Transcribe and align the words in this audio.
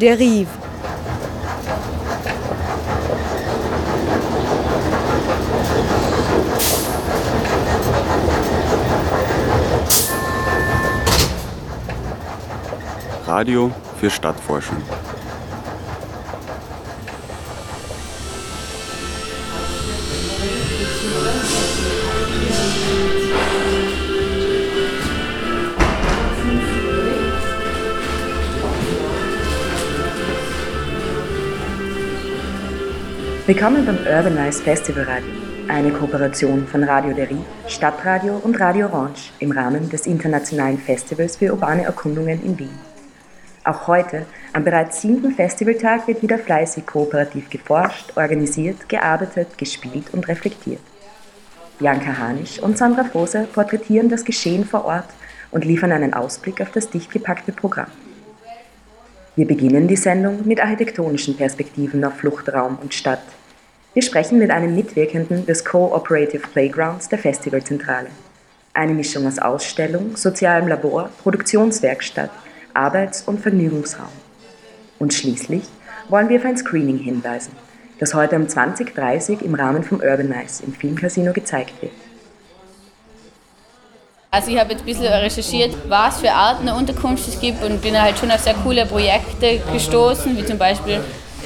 Der 0.00 0.18
Rive. 0.18 0.46
Radio 13.26 13.70
für 13.98 14.10
Stadtforschung. 14.10 14.76
Willkommen 33.46 33.86
beim 33.86 33.98
Urbanize 33.98 34.60
Festival 34.60 35.04
Radio, 35.04 35.28
eine 35.68 35.92
Kooperation 35.92 36.66
von 36.66 36.82
Radio 36.82 37.12
Derry, 37.12 37.38
Stadtradio 37.68 38.38
und 38.38 38.58
Radio 38.58 38.86
Orange 38.86 39.30
im 39.38 39.52
Rahmen 39.52 39.88
des 39.88 40.08
Internationalen 40.08 40.78
Festivals 40.78 41.36
für 41.36 41.52
urbane 41.52 41.84
Erkundungen 41.84 42.42
in 42.44 42.58
Wien. 42.58 42.76
Auch 43.62 43.86
heute, 43.86 44.26
am 44.52 44.64
bereits 44.64 45.00
siebten 45.00 45.30
Festivaltag, 45.30 46.08
wird 46.08 46.22
wieder 46.22 46.38
fleißig 46.38 46.86
kooperativ 46.86 47.48
geforscht, 47.48 48.16
organisiert, 48.16 48.88
gearbeitet, 48.88 49.56
gespielt 49.56 50.12
und 50.12 50.26
reflektiert. 50.26 50.80
Bianca 51.78 52.18
Hanisch 52.18 52.58
und 52.58 52.76
Sandra 52.76 53.04
Foser 53.04 53.44
porträtieren 53.44 54.08
das 54.08 54.24
Geschehen 54.24 54.64
vor 54.64 54.84
Ort 54.86 55.10
und 55.52 55.64
liefern 55.64 55.92
einen 55.92 56.14
Ausblick 56.14 56.60
auf 56.60 56.72
das 56.72 56.90
dicht 56.90 57.12
gepackte 57.12 57.52
Programm. 57.52 57.92
Wir 59.36 59.46
beginnen 59.46 59.86
die 59.86 59.96
Sendung 59.96 60.46
mit 60.46 60.62
architektonischen 60.62 61.36
Perspektiven 61.36 62.02
auf 62.06 62.14
Fluchtraum 62.14 62.78
und 62.80 62.94
Stadt. 62.94 63.20
Wir 63.92 64.00
sprechen 64.00 64.38
mit 64.38 64.50
einem 64.50 64.74
Mitwirkenden 64.74 65.44
des 65.44 65.62
Co-Operative 65.62 66.48
Playgrounds 66.54 67.10
der 67.10 67.18
Festivalzentrale. 67.18 68.06
Eine 68.72 68.94
Mischung 68.94 69.26
aus 69.26 69.38
Ausstellung, 69.38 70.16
sozialem 70.16 70.68
Labor, 70.68 71.10
Produktionswerkstatt, 71.22 72.30
Arbeits- 72.72 73.24
und 73.24 73.40
Vergnügungsraum. 73.40 74.08
Und 74.98 75.12
schließlich 75.12 75.64
wollen 76.08 76.30
wir 76.30 76.38
auf 76.38 76.46
ein 76.46 76.56
Screening 76.56 76.98
hinweisen, 76.98 77.52
das 77.98 78.14
heute 78.14 78.36
um 78.36 78.46
20.30 78.46 79.32
Uhr 79.32 79.42
im 79.42 79.54
Rahmen 79.54 79.82
vom 79.82 80.00
Urbanize 80.00 80.64
im 80.64 80.72
Filmcasino 80.72 81.34
gezeigt 81.34 81.74
wird. 81.82 81.92
Also 84.36 84.50
ich 84.50 84.58
habe 84.58 84.72
jetzt 84.72 84.82
ein 84.82 84.84
bisschen 84.84 85.06
recherchiert, 85.06 85.74
was 85.88 86.20
für 86.20 86.30
Arten 86.30 86.66
der 86.66 86.76
Unterkunft 86.76 87.26
es 87.26 87.40
gibt 87.40 87.64
und 87.64 87.80
bin 87.80 87.98
halt 87.98 88.18
schon 88.18 88.30
auf 88.30 88.40
sehr 88.40 88.52
coole 88.52 88.84
Projekte 88.84 89.62
gestoßen, 89.72 90.36
wie 90.36 90.44
zum 90.44 90.58
Beispiel 90.58 91.00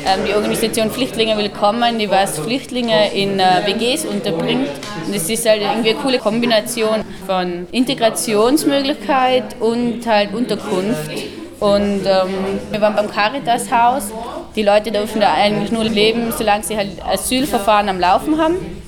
ähm, 0.05 0.24
die 0.27 0.34
Organisation 0.34 0.91
Flüchtlinge 0.91 1.38
Willkommen, 1.38 2.00
die 2.00 2.10
was 2.10 2.41
Flüchtlinge 2.41 3.12
in 3.14 3.38
äh, 3.38 3.62
WGs 3.64 4.06
unterbringt. 4.06 4.70
Und 5.06 5.14
es 5.14 5.30
ist 5.30 5.48
halt 5.48 5.62
irgendwie 5.62 5.91
eine 5.91 6.00
coole 6.00 6.19
Kombination 6.19 7.05
von 7.27 7.69
Integrationsmöglichkeit 7.70 9.44
und 9.60 10.04
halt 10.04 10.34
Unterkunft. 10.34 11.12
Und 11.60 12.00
ähm, 12.04 12.58
wir 12.72 12.80
waren 12.80 12.97
beim 12.97 13.08
Caritas-Haus. 13.08 14.10
Die 14.56 14.64
Leute 14.64 14.91
dürfen 14.91 15.20
da 15.20 15.32
eigentlich 15.32 15.70
nur 15.70 15.84
leben, 15.84 16.32
solange 16.36 16.64
sie 16.64 16.77
halt 16.77 17.00
Asylverfahren 17.06 17.88
am 17.88 18.00
Laufen 18.00 18.36
haben. 18.36 18.79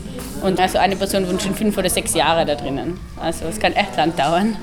Und 0.42 0.58
also 0.58 0.78
eine 0.78 0.96
Person 0.96 1.28
wohnt 1.28 1.42
schon 1.42 1.54
fünf 1.54 1.78
oder 1.78 1.88
sechs 1.88 2.14
Jahre 2.14 2.44
da 2.44 2.54
drinnen. 2.54 2.98
Also 3.20 3.44
es 3.46 3.58
kann 3.58 3.72
echt 3.72 3.96
lang 3.96 4.14
dauern. 4.16 4.56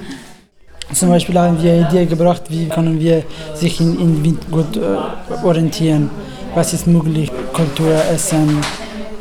Zum 0.93 1.09
Beispiel 1.09 1.37
haben 1.37 1.61
wir 1.61 1.71
eine 1.71 1.87
Idee 1.87 2.05
gebracht, 2.05 2.43
wie 2.49 2.67
können 2.67 2.99
wir 2.99 3.23
sich 3.53 3.79
in, 3.79 3.99
in 3.99 4.23
Wien 4.23 4.39
gut 4.49 4.75
äh, 4.75 5.45
orientieren. 5.45 6.09
Was 6.55 6.73
ist 6.73 6.87
möglich? 6.87 7.31
Kultur, 7.53 7.93
Essen, 8.11 8.59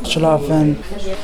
Schlafen. 0.09 0.79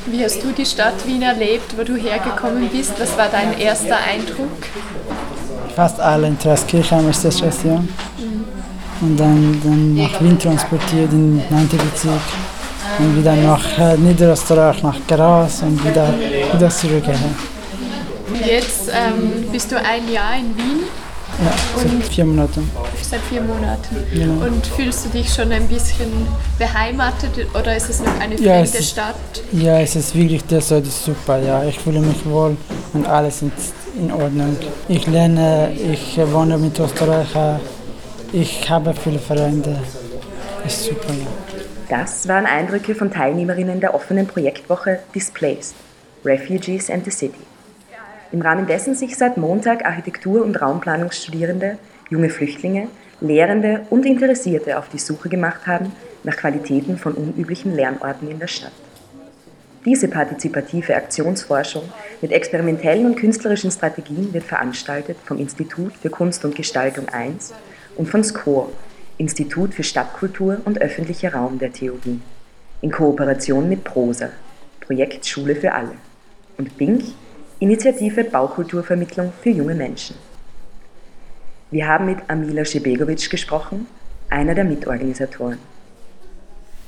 Wie 0.06 0.22
hast 0.22 0.42
du 0.42 0.52
die 0.52 0.66
Stadt 0.66 1.06
Wien 1.06 1.22
erlebt, 1.22 1.74
wo 1.78 1.82
du 1.82 1.96
hergekommen 1.96 2.68
bist? 2.68 2.92
Was 2.98 3.16
war 3.16 3.28
dein 3.30 3.58
erster 3.58 3.96
Eindruck? 3.96 4.50
Fast 5.74 5.98
alle 5.98 6.28
in 6.28 6.38
Traskirche 6.38 6.94
am 6.94 7.06
ersten 7.06 7.32
Station. 7.32 7.88
Und 9.00 9.18
dann, 9.18 9.60
dann 9.64 9.94
nach 9.94 10.20
Wien 10.20 10.38
transportiert 10.38 11.10
in 11.12 11.38
den 11.38 11.42
9. 11.50 11.68
Bezirk 11.68 12.20
und 12.98 13.18
wieder 13.18 13.34
nach 13.36 13.78
äh, 13.78 13.96
Niederösterreich, 13.96 14.82
nach 14.82 14.96
Graz 15.06 15.62
und 15.62 15.82
wieder, 15.84 16.08
wieder 16.52 16.70
zurück. 16.70 17.04
Jetzt 18.46 18.88
ähm, 18.88 19.44
bist 19.52 19.70
du 19.70 19.76
ein 19.76 20.10
Jahr 20.12 20.34
in 20.36 20.56
Wien? 20.56 20.80
Ja, 21.44 21.50
seit 21.82 22.12
vier 22.12 22.24
Monaten. 22.24 22.70
Seit 23.02 23.20
vier 23.28 23.40
Monaten. 23.40 23.96
Genau. 24.12 24.46
Und 24.46 24.64
fühlst 24.66 25.04
du 25.06 25.08
dich 25.08 25.32
schon 25.32 25.50
ein 25.50 25.66
bisschen 25.66 26.06
beheimatet 26.58 27.30
oder 27.58 27.76
ist 27.76 27.90
es 27.90 28.00
noch 28.00 28.20
eine 28.20 28.34
Ja, 28.36 28.52
fremde 28.54 28.62
es 28.62 28.74
ist- 28.76 28.90
Stadt? 28.90 29.16
Ja, 29.52 29.80
es 29.80 29.96
ist 29.96 30.14
wirklich 30.14 30.44
derzeit 30.44 30.86
super. 30.86 31.38
Ja, 31.40 31.64
ich 31.64 31.78
fühle 31.78 32.00
mich 32.00 32.24
wohl 32.24 32.56
und 32.92 33.06
alles 33.06 33.42
ist 33.42 33.74
in 33.98 34.12
Ordnung. 34.12 34.56
Ich 34.88 35.06
lerne, 35.08 35.72
ich 35.92 36.16
wohne 36.32 36.56
mit 36.56 36.78
Österreicher, 36.78 37.58
ich 38.32 38.68
habe 38.70 38.94
viele 38.94 39.18
Freunde. 39.18 39.76
Ist 40.66 40.84
super. 40.84 41.12
Ja. 41.12 41.53
Das 41.88 42.26
waren 42.28 42.46
Eindrücke 42.46 42.94
von 42.94 43.10
Teilnehmerinnen 43.10 43.78
der 43.80 43.94
offenen 43.94 44.26
Projektwoche 44.26 45.00
Displaced– 45.14 45.74
Refugees 46.24 46.88
and 46.88 47.04
the 47.04 47.10
City. 47.10 47.42
Im 48.32 48.40
Rahmen 48.40 48.66
dessen 48.66 48.94
sich 48.94 49.16
seit 49.16 49.36
Montag 49.36 49.84
Architektur- 49.84 50.42
und 50.42 50.60
Raumplanungsstudierende, 50.60 51.76
junge 52.08 52.30
Flüchtlinge, 52.30 52.88
Lehrende 53.20 53.82
und 53.90 54.06
Interessierte 54.06 54.78
auf 54.78 54.88
die 54.88 54.98
Suche 54.98 55.28
gemacht 55.28 55.66
haben 55.66 55.92
nach 56.22 56.36
Qualitäten 56.36 56.96
von 56.96 57.12
unüblichen 57.12 57.74
Lernorten 57.74 58.30
in 58.30 58.38
der 58.38 58.48
Stadt. 58.48 58.72
Diese 59.84 60.08
partizipative 60.08 60.96
Aktionsforschung 60.96 61.82
mit 62.22 62.32
experimentellen 62.32 63.04
und 63.04 63.16
künstlerischen 63.16 63.70
Strategien 63.70 64.32
wird 64.32 64.44
veranstaltet 64.44 65.18
vom 65.22 65.38
Institut 65.38 65.92
für 66.00 66.08
Kunst 66.08 66.46
und 66.46 66.56
Gestaltung 66.56 67.06
I 67.14 67.32
und 67.96 68.08
von 68.08 68.24
SCORE, 68.24 68.70
Institut 69.18 69.74
für 69.74 69.84
Stadtkultur 69.84 70.60
und 70.64 70.80
öffentlicher 70.80 71.34
Raum 71.34 71.58
der 71.58 71.72
TU 71.72 71.98
in 72.80 72.90
Kooperation 72.90 73.68
mit 73.68 73.84
Prosa, 73.84 74.30
Projekt 74.80 75.26
Schule 75.26 75.56
für 75.56 75.72
alle, 75.72 75.92
und 76.58 76.76
BINK, 76.76 77.02
Initiative 77.60 78.24
Baukulturvermittlung 78.24 79.32
für 79.40 79.50
junge 79.50 79.74
Menschen. 79.74 80.16
Wir 81.70 81.88
haben 81.88 82.06
mit 82.06 82.18
Amila 82.28 82.64
Schebegovic 82.64 83.30
gesprochen, 83.30 83.86
einer 84.28 84.54
der 84.54 84.64
Mitorganisatoren. 84.64 85.58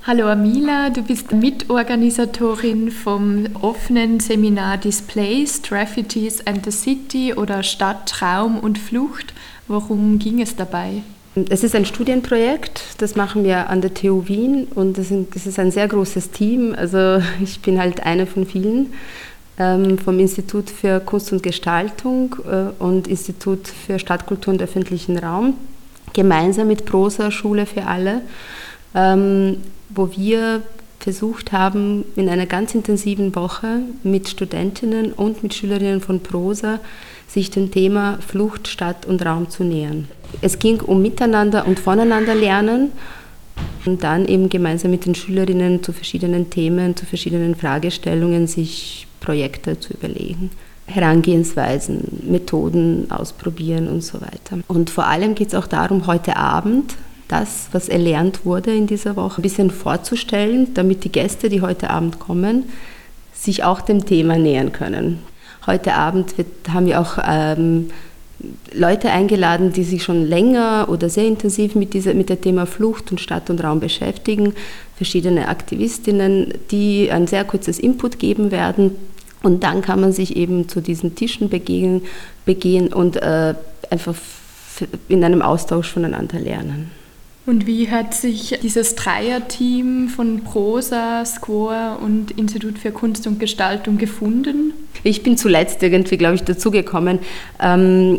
Hallo 0.07 0.29
Amila, 0.29 0.91
du 0.91 1.03
bist 1.03 1.33
Mitorganisatorin 1.33 2.91
vom 2.91 3.49
offenen 3.61 4.21
Seminar 4.21 4.79
Displaced, 4.79 5.73
Refugees 5.73 6.47
and 6.47 6.65
the 6.65 6.71
City 6.71 7.35
oder 7.35 7.63
Stadt, 7.63 8.23
Raum 8.23 8.59
und 8.59 8.79
Flucht. 8.79 9.35
Worum 9.67 10.19
ging 10.19 10.41
es 10.41 10.55
dabei? 10.55 11.03
Es 11.51 11.63
ist 11.63 11.75
ein 11.75 11.85
Studienprojekt, 11.85 12.81
das 12.99 13.15
machen 13.15 13.45
wir 13.45 13.69
an 13.69 13.83
der 13.83 13.93
TU 13.93 14.27
Wien 14.27 14.69
und 14.75 14.97
das 14.97 15.11
ist 15.11 15.59
ein 15.59 15.71
sehr 15.71 15.87
großes 15.87 16.31
Team. 16.31 16.75
Also 16.75 17.23
ich 17.43 17.61
bin 17.61 17.79
halt 17.79 18.05
eine 18.05 18.27
von 18.27 18.47
vielen 18.47 18.95
ähm, 19.59 19.99
vom 19.99 20.19
Institut 20.19 20.71
für 20.71 21.01
Kunst 21.01 21.33
und 21.33 21.43
Gestaltung 21.43 22.37
äh, 22.51 22.83
und 22.83 23.07
Institut 23.07 23.69
für 23.69 23.99
Stadtkultur 23.99 24.55
und 24.55 24.63
öffentlichen 24.63 25.19
Raum, 25.19 25.55
gemeinsam 26.13 26.69
mit 26.69 26.85
Prosa 26.85 27.31
Schule 27.31 27.67
für 27.67 27.87
alle, 27.87 28.23
ähm, 28.95 29.59
wo 29.91 30.11
wir 30.17 30.63
versucht 31.01 31.53
haben, 31.53 32.05
in 32.17 32.29
einer 32.29 32.47
ganz 32.47 32.75
intensiven 32.75 33.35
Woche 33.35 33.81
mit 34.03 34.29
Studentinnen 34.29 35.13
und 35.13 35.43
mit 35.43 35.55
Schülerinnen 35.55 36.01
von 36.01 36.21
Prosa 36.21 36.81
sich 37.29 37.51
dem 37.51 37.71
Thema 37.71 38.19
Flucht, 38.27 38.69
Stadt 38.69 39.07
und 39.07 39.25
Raum 39.25 39.51
zu 39.51 39.65
nähern. 39.65 40.09
Es 40.41 40.59
ging 40.59 40.81
um 40.81 41.03
Miteinander 41.03 41.67
und 41.67 41.79
Voneinander 41.79 42.35
lernen 42.35 42.93
und 43.85 44.03
dann 44.03 44.27
eben 44.27 44.49
gemeinsam 44.49 44.91
mit 44.91 45.07
den 45.07 45.15
Schülerinnen 45.15 45.83
zu 45.83 45.93
verschiedenen 45.93 46.51
Themen, 46.51 46.97
zu 46.97 47.07
verschiedenen 47.07 47.55
Fragestellungen 47.55 48.47
sich 48.47 49.07
Projekte 49.21 49.79
zu 49.81 49.95
überlegen. 49.95 50.51
Herangehensweisen, 50.87 52.23
Methoden 52.31 53.11
ausprobieren 53.11 53.89
und 53.89 54.03
so 54.03 54.21
weiter. 54.21 54.63
Und 54.69 54.91
vor 54.91 55.07
allem 55.07 55.35
geht 55.35 55.49
es 55.49 55.55
auch 55.55 55.67
darum, 55.67 56.07
heute 56.07 56.37
Abend 56.37 56.95
das, 57.29 57.69
was 57.73 57.89
erlernt 57.89 58.45
wurde 58.45 58.73
in 58.73 58.87
dieser 58.87 59.17
Woche, 59.17 59.41
ein 59.41 59.43
bisschen 59.43 59.73
vorzustellen, 59.73 60.75
damit 60.75 61.03
die 61.03 61.11
Gäste, 61.11 61.49
die 61.49 61.61
heute 61.61 61.91
Abend 61.91 62.21
kommen, 62.21 62.65
sich 63.35 63.65
auch 63.65 63.81
dem 63.81 64.07
Thema 64.07 64.39
nähern 64.39 64.73
können. 64.73 65.19
Heute 65.67 65.95
Abend 65.95 66.39
wird, 66.39 66.47
haben 66.73 66.87
wir 66.87 67.01
auch 67.01 67.19
ähm, 67.27 67.91
Leute 68.73 69.11
eingeladen, 69.11 69.73
die 69.73 69.85
sich 69.85 70.03
schon 70.03 70.27
länger 70.27 70.89
oder 70.91 71.09
sehr 71.09 71.27
intensiv 71.27 71.75
mit, 71.75 71.95
dieser, 71.95 72.15
mit 72.15 72.29
dem 72.29 72.41
Thema 72.41 72.67
Flucht 72.67 73.11
und 73.11 73.21
Stadt 73.21 73.49
und 73.49 73.63
Raum 73.65 73.81
beschäftigen. 73.81 74.55
Verschiedene 74.97 75.49
Aktivistinnen, 75.49 76.53
die 76.71 77.11
ein 77.11 77.27
sehr 77.27 77.45
kurzes 77.45 77.79
Input 77.79 78.19
geben 78.19 78.51
werden. 78.51 78.93
Und 79.43 79.63
dann 79.63 79.81
kann 79.81 80.01
man 80.01 80.13
sich 80.13 80.37
eben 80.37 80.69
zu 80.69 80.81
diesen 80.81 81.15
Tischen 81.15 81.49
begehen, 81.49 82.03
begehen 82.45 82.93
und 82.93 83.17
äh, 83.17 83.55
einfach 83.91 84.15
in 85.09 85.25
einem 85.25 85.43
Austausch 85.43 85.91
voneinander 85.91 86.39
lernen. 86.39 86.91
Und 87.47 87.69
wie 87.69 87.89
hat 87.91 88.13
sich 88.13 88.59
dieses 88.61 88.97
Dreierteam 88.97 90.09
von 90.09 90.43
Prosa, 90.43 91.25
Score 91.25 91.97
und 92.03 92.33
Institut 92.33 92.77
für 92.77 92.91
Kunst 92.91 93.29
und 93.29 93.39
Gestaltung 93.39 93.99
gefunden? 93.99 94.73
Ich 95.05 95.23
bin 95.23 95.37
zuletzt 95.37 95.81
irgendwie, 95.85 96.17
glaube 96.17 96.35
ich, 96.35 96.43
dazugekommen. 96.43 97.21
Ähm, 97.63 98.19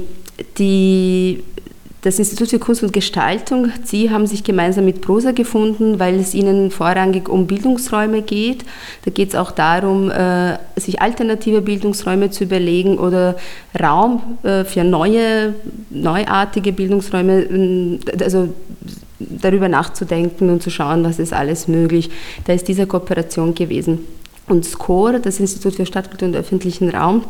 das 2.04 2.20
Institut 2.20 2.50
für 2.50 2.60
Kunst 2.60 2.84
und 2.84 2.94
Gestaltung, 2.94 3.70
Sie 3.84 4.12
haben 4.12 4.28
sich 4.28 4.46
gemeinsam 4.46 4.86
mit 4.86 5.02
Prosa 5.02 5.32
gefunden, 5.32 6.00
weil 6.00 6.16
es 6.16 6.34
Ihnen 6.34 6.72
vorrangig 6.72 7.28
um 7.28 7.48
Bildungsräume 7.48 8.22
geht. 8.22 8.64
Da 9.04 9.12
geht 9.12 9.30
es 9.30 9.36
auch 9.36 9.52
darum, 9.52 10.10
äh, 10.10 10.58
sich 10.78 11.02
alternative 11.02 11.62
Bildungsräume 11.62 12.30
zu 12.30 12.46
überlegen 12.46 12.98
oder 12.98 13.36
Raum 13.78 14.22
äh, 14.44 14.64
für 14.64 14.86
neue, 14.86 15.56
neuartige 15.90 16.72
Bildungsräume, 16.72 18.00
also 18.22 18.54
darüber 19.19 19.69
nachzudenken 19.69 20.50
und 20.50 20.62
zu 20.62 20.69
schauen, 20.69 21.04
was 21.04 21.19
ist 21.19 21.34
alles 21.34 21.68
möglich. 21.68 22.10
Da 22.46 22.54
ist 22.54 22.68
diese 22.68 22.88
Kooperation 22.88 23.56
gewesen. 23.56 24.00
Und 24.48 24.66
SCORE, 24.66 25.19
das 25.19 25.40
Institut 25.40 25.75
für 25.75 25.86
Stadtkultur 25.86 26.30
und 26.30 26.36
öffentlichen 26.36 26.90
Raum, 26.90 27.24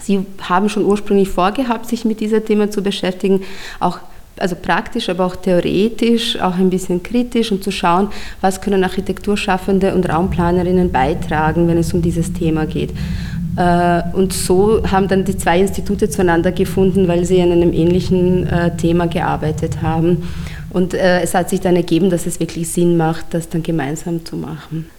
Sie 0.00 0.24
haben 0.40 0.68
schon 0.68 0.84
ursprünglich 0.84 1.28
vorgehabt, 1.28 1.86
sich 1.86 2.04
mit 2.04 2.20
diesem 2.20 2.44
Thema 2.44 2.70
zu 2.70 2.82
beschäftigen, 2.82 3.42
auch 3.80 3.98
also 4.36 4.54
praktisch, 4.54 5.08
aber 5.08 5.24
auch 5.26 5.34
theoretisch, 5.34 6.38
auch 6.40 6.54
ein 6.54 6.70
bisschen 6.70 7.02
kritisch 7.02 7.50
und 7.50 7.64
zu 7.64 7.72
schauen, 7.72 8.08
was 8.40 8.60
können 8.60 8.84
Architekturschaffende 8.84 9.94
und 9.94 10.08
Raumplanerinnen 10.08 10.92
beitragen, 10.92 11.66
wenn 11.66 11.76
es 11.76 11.92
um 11.92 12.02
dieses 12.02 12.32
Thema 12.32 12.64
geht. 12.64 12.90
Äh, 13.56 14.02
und 14.12 14.32
so 14.32 14.80
haben 14.88 15.08
dann 15.08 15.24
die 15.24 15.36
zwei 15.36 15.60
Institute 15.60 16.08
zueinander 16.08 16.52
gefunden, 16.52 17.08
weil 17.08 17.24
sie 17.24 17.42
an 17.42 17.50
einem 17.50 17.72
ähnlichen 17.72 18.46
äh, 18.46 18.76
Thema 18.76 19.08
gearbeitet 19.08 19.82
haben. 19.82 20.22
Und 20.70 20.94
äh, 20.94 21.20
es 21.20 21.34
hat 21.34 21.50
sich 21.50 21.60
dann 21.60 21.76
ergeben, 21.76 22.10
dass 22.10 22.26
es 22.26 22.40
wirklich 22.40 22.68
Sinn 22.68 22.96
macht, 22.96 23.26
das 23.34 23.48
dann 23.48 23.62
gemeinsam 23.62 24.24
zu 24.24 24.36
machen. 24.36 24.90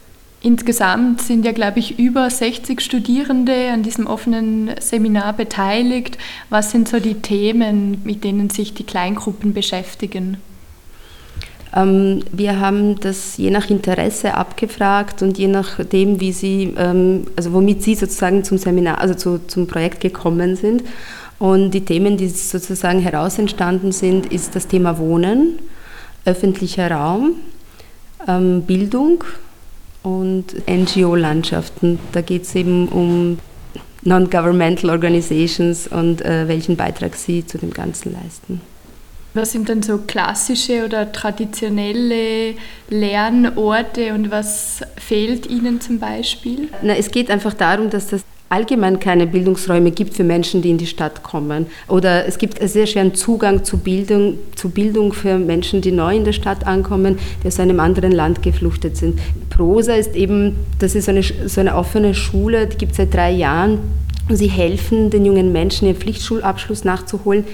Insgesamt 0.42 1.22
sind 1.22 1.44
ja, 1.44 1.52
glaube 1.52 1.80
ich, 1.80 2.00
über 2.00 2.30
60 2.30 2.80
Studierende 2.80 3.72
an 3.74 3.84
diesem 3.84 4.08
offenen 4.08 4.72
Seminar 4.80 5.34
beteiligt. 5.34 6.18
Was 6.50 6.72
sind 6.72 6.88
so 6.88 7.00
die 7.00 7.16
Themen, 7.16 8.02
mit 8.06 8.24
denen 8.24 8.50
sich 8.50 8.74
die 8.74 8.86
Kleingruppen 8.86 9.54
beschäftigen? 9.54 10.38
Ähm, 11.76 12.24
wir 12.32 12.60
haben 12.60 13.00
das 13.02 13.36
je 13.36 13.52
nach 13.52 13.70
Interesse 13.70 14.34
abgefragt 14.34 15.22
und 15.22 15.38
je 15.38 15.48
nachdem, 15.48 16.22
wie 16.22 16.32
sie, 16.32 16.74
ähm, 16.78 17.28
also 17.36 17.52
womit 17.52 17.84
sie 17.84 17.96
sozusagen 17.96 18.46
zum 18.46 18.58
Seminar, 18.58 19.00
also 19.00 19.14
zu, 19.16 19.40
zum 19.46 19.68
Projekt 19.68 20.00
gekommen 20.00 20.56
sind. 20.56 20.84
Und 21.40 21.72
die 21.72 21.86
Themen, 21.86 22.18
die 22.18 22.28
sozusagen 22.28 23.00
heraus 23.00 23.40
entstanden 23.40 23.92
sind, 23.92 24.32
ist 24.32 24.56
das 24.56 24.68
Thema 24.68 24.98
Wohnen, 24.98 25.60
öffentlicher 26.26 26.92
Raum, 26.92 27.36
ähm, 28.28 28.64
Bildung, 28.64 29.24
und 30.04 30.46
NGO-Landschaften. 30.68 32.00
Da 32.12 32.22
geht 32.22 32.44
es 32.44 32.56
eben 32.56 32.88
um 32.88 33.40
Non-Governmental 34.04 34.90
Organizations 34.90 35.88
und 35.88 36.22
äh, 36.22 36.48
welchen 36.48 36.78
Beitrag 36.78 37.16
sie 37.16 37.46
zu 37.46 37.58
dem 37.58 37.72
Ganzen 37.72 38.14
leisten. 38.14 38.62
Was 39.34 39.52
sind 39.52 39.70
denn 39.70 39.84
so 39.84 40.00
klassische 40.00 40.86
oder 40.86 41.12
traditionelle 41.12 42.56
Lernorte 42.90 44.14
und 44.14 44.32
was 44.32 44.82
fehlt 44.98 45.46
Ihnen 45.48 45.82
zum 45.82 46.00
Beispiel? 46.00 46.70
Na, 46.82 46.96
es 46.96 47.12
geht 47.12 47.30
einfach 47.30 47.54
darum, 47.54 47.90
dass 47.92 48.08
das 48.08 48.24
allgemein 48.50 49.00
keine 49.00 49.28
Bildungsräume 49.28 49.92
gibt 49.92 50.16
für 50.16 50.24
Menschen, 50.24 50.62
die 50.62 50.72
in 50.72 50.78
die 50.78 50.88
Stadt 50.88 51.24
kommen. 51.24 51.68
Oder 51.88 52.26
es 52.26 52.38
gibt 52.38 52.60
einen 52.60 52.70
sehr 52.70 52.88
schweren 52.88 53.14
Zugang 53.14 53.64
zu 53.64 53.78
Bildung, 53.78 54.40
zu 54.56 54.70
Bildung 54.70 55.14
für 55.14 55.38
Menschen, 55.38 55.82
die 55.82 55.92
neu 55.92 56.16
in 56.16 56.26
der 56.26 56.34
Stadt 56.34 56.66
ankommen, 56.66 57.20
die 57.44 57.48
aus 57.48 57.60
einem 57.60 57.80
anderen 57.80 58.12
Land 58.12 58.42
geflüchtet 58.42 58.98
sind. 58.98 59.20
Prosa 59.50 59.94
ist 59.94 60.16
eben, 60.16 60.56
das 60.80 60.96
ist 60.96 61.08
eine, 61.08 61.22
so 61.24 61.62
eine 61.62 61.76
offene 61.76 62.14
Schule, 62.14 62.68
die 62.68 62.78
gibt 62.78 62.92
es 62.92 62.98
seit 62.98 63.14
drei 63.14 63.32
Jahren. 63.32 63.80
Sie 64.30 64.48
helfen 64.48 65.10
den 65.10 65.26
jungen 65.26 65.52
Menschen, 65.52 65.88
ihren 65.88 65.98
Pflichtschulabschluss 65.98 66.84
nachzuholen 66.84 67.46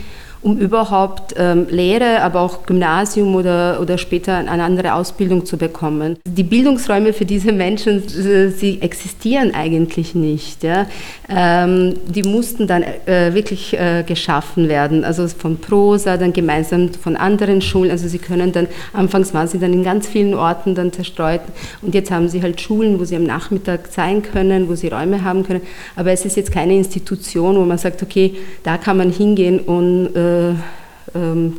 um 0.45 0.59
überhaupt 0.59 1.33
ähm, 1.37 1.65
Lehre, 1.71 2.21
aber 2.21 2.41
auch 2.41 2.67
Gymnasium 2.67 3.33
oder, 3.33 3.79
oder 3.81 3.97
später 3.97 4.35
eine 4.35 4.63
andere 4.63 4.93
Ausbildung 4.93 5.43
zu 5.43 5.57
bekommen. 5.57 6.17
Die 6.27 6.43
Bildungsräume 6.43 7.13
für 7.13 7.25
diese 7.25 7.51
Menschen, 7.51 8.03
äh, 8.03 8.49
sie 8.49 8.79
existieren 8.79 9.55
eigentlich 9.55 10.13
nicht. 10.13 10.63
Ja? 10.63 10.85
Ähm, 11.27 11.95
die 12.07 12.21
mussten 12.21 12.67
dann 12.67 12.83
äh, 12.83 13.33
wirklich 13.33 13.73
äh, 13.73 14.03
geschaffen 14.05 14.69
werden, 14.69 15.03
also 15.03 15.27
von 15.27 15.57
Prosa, 15.57 16.15
dann 16.15 16.31
gemeinsam 16.31 16.93
von 16.93 17.15
anderen 17.15 17.59
Schulen. 17.63 17.89
Also 17.89 18.07
sie 18.07 18.19
können 18.19 18.51
dann, 18.51 18.67
anfangs 18.93 19.33
waren 19.33 19.47
sie 19.47 19.57
dann 19.57 19.73
in 19.73 19.83
ganz 19.83 20.07
vielen 20.07 20.35
Orten 20.35 20.75
dann 20.75 20.93
zerstreut 20.93 21.41
und 21.81 21.95
jetzt 21.95 22.11
haben 22.11 22.29
sie 22.29 22.43
halt 22.43 22.61
Schulen, 22.61 22.99
wo 22.99 23.03
sie 23.03 23.15
am 23.15 23.23
Nachmittag 23.23 23.87
sein 23.89 24.21
können, 24.21 24.69
wo 24.69 24.75
sie 24.75 24.89
Räume 24.89 25.23
haben 25.23 25.41
können. 25.41 25.61
Aber 25.95 26.11
es 26.11 26.23
ist 26.23 26.37
jetzt 26.37 26.51
keine 26.51 26.75
Institution, 26.75 27.55
wo 27.55 27.61
man 27.61 27.79
sagt, 27.79 28.03
okay, 28.03 28.35
da 28.61 28.77
kann 28.77 28.97
man 28.97 29.09
hingehen 29.09 29.59
und 29.59 30.15
äh, 30.15 30.34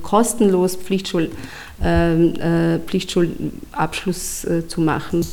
kostenlos 0.03 0.77
Pflichtschul, 0.77 1.31
ähm, 1.83 2.35
äh, 2.35 2.79
Pflichtschulabschluss 2.81 4.45
äh, 4.45 4.69
zu 4.69 4.81
machen. 4.81 5.27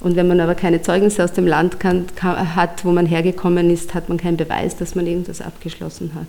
Und 0.00 0.16
wenn 0.16 0.28
man 0.28 0.40
aber 0.40 0.54
keine 0.54 0.82
Zeugnisse 0.82 1.24
aus 1.24 1.32
dem 1.32 1.46
Land 1.46 1.80
kann, 1.80 2.06
kann, 2.14 2.54
hat, 2.54 2.84
wo 2.84 2.92
man 2.92 3.06
hergekommen 3.06 3.70
ist, 3.70 3.94
hat 3.94 4.08
man 4.08 4.18
keinen 4.18 4.36
Beweis, 4.36 4.76
dass 4.76 4.94
man 4.94 5.06
irgendwas 5.06 5.40
abgeschlossen 5.40 6.12
hat. 6.14 6.26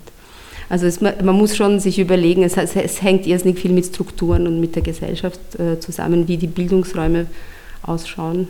Also 0.68 0.86
es, 0.86 1.00
man 1.00 1.36
muss 1.36 1.56
schon 1.56 1.78
sich 1.78 1.98
überlegen, 1.98 2.42
es, 2.42 2.56
es 2.56 3.02
hängt 3.02 3.26
irrsinnig 3.26 3.58
viel 3.58 3.72
mit 3.72 3.86
Strukturen 3.86 4.46
und 4.46 4.60
mit 4.60 4.74
der 4.74 4.82
Gesellschaft 4.82 5.40
äh, 5.58 5.78
zusammen, 5.78 6.26
wie 6.26 6.38
die 6.38 6.48
Bildungsräume 6.48 7.26
ausschauen. 7.82 8.48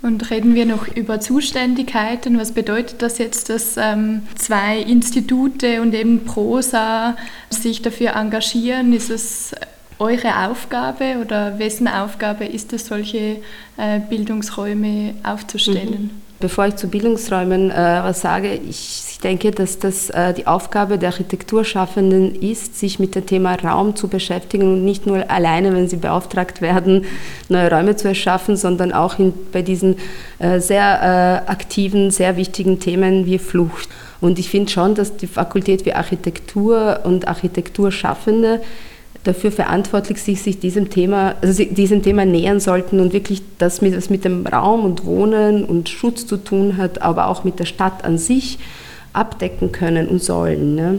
Und 0.00 0.30
reden 0.30 0.54
wir 0.54 0.64
noch 0.64 0.86
über 0.86 1.20
Zuständigkeiten. 1.20 2.38
Was 2.38 2.52
bedeutet 2.52 3.02
das 3.02 3.18
jetzt, 3.18 3.50
dass 3.50 3.76
ähm, 3.76 4.22
zwei 4.36 4.78
Institute 4.78 5.82
und 5.82 5.92
eben 5.92 6.24
Prosa 6.24 7.16
sich 7.50 7.82
dafür 7.82 8.14
engagieren? 8.14 8.92
Ist 8.92 9.10
es 9.10 9.52
eure 9.98 10.48
Aufgabe 10.48 11.16
oder 11.20 11.58
wessen 11.58 11.88
Aufgabe 11.88 12.44
ist 12.44 12.72
es, 12.72 12.86
solche 12.86 13.42
äh, 13.76 13.98
Bildungsräume 14.08 15.14
aufzustellen? 15.24 16.12
Mhm. 16.12 16.27
Bevor 16.40 16.66
ich 16.66 16.76
zu 16.76 16.86
Bildungsräumen 16.86 17.72
äh, 17.72 17.74
was 17.74 18.20
sage, 18.20 18.60
ich 18.68 19.18
denke, 19.24 19.50
dass 19.50 19.80
das 19.80 20.08
äh, 20.10 20.32
die 20.32 20.46
Aufgabe 20.46 20.96
der 20.96 21.08
Architekturschaffenden 21.08 22.40
ist, 22.40 22.78
sich 22.78 23.00
mit 23.00 23.16
dem 23.16 23.26
Thema 23.26 23.56
Raum 23.56 23.96
zu 23.96 24.06
beschäftigen 24.06 24.74
und 24.74 24.84
nicht 24.84 25.04
nur 25.04 25.28
alleine, 25.28 25.74
wenn 25.74 25.88
sie 25.88 25.96
beauftragt 25.96 26.62
werden, 26.62 27.06
neue 27.48 27.72
Räume 27.72 27.96
zu 27.96 28.06
erschaffen, 28.06 28.56
sondern 28.56 28.92
auch 28.92 29.18
in, 29.18 29.34
bei 29.52 29.62
diesen 29.62 29.96
äh, 30.38 30.60
sehr 30.60 31.44
äh, 31.44 31.50
aktiven, 31.50 32.12
sehr 32.12 32.36
wichtigen 32.36 32.78
Themen 32.78 33.26
wie 33.26 33.38
Flucht. 33.38 33.88
Und 34.20 34.38
ich 34.38 34.48
finde 34.48 34.70
schon, 34.70 34.94
dass 34.94 35.16
die 35.16 35.26
Fakultät 35.26 35.82
für 35.82 35.96
Architektur 35.96 37.00
und 37.02 37.26
Architekturschaffende 37.26 38.60
dafür 39.28 39.52
verantwortlich 39.52 40.22
sich, 40.22 40.42
sich 40.42 40.58
diesem 40.58 40.90
Thema, 40.90 41.34
also 41.42 41.62
diesem 41.62 42.02
Thema 42.02 42.24
nähern 42.24 42.60
sollten 42.60 42.98
und 42.98 43.12
wirklich 43.12 43.42
das, 43.58 43.82
mit, 43.82 43.96
was 43.96 44.10
mit 44.10 44.24
dem 44.24 44.46
Raum 44.46 44.84
und 44.84 45.04
Wohnen 45.04 45.64
und 45.64 45.88
Schutz 45.88 46.26
zu 46.26 46.38
tun 46.38 46.78
hat, 46.78 47.02
aber 47.02 47.28
auch 47.28 47.44
mit 47.44 47.58
der 47.58 47.66
Stadt 47.66 48.04
an 48.04 48.18
sich 48.18 48.58
abdecken 49.12 49.70
können 49.70 50.08
und 50.08 50.22
sollen. 50.22 50.74
Ne? 50.74 50.98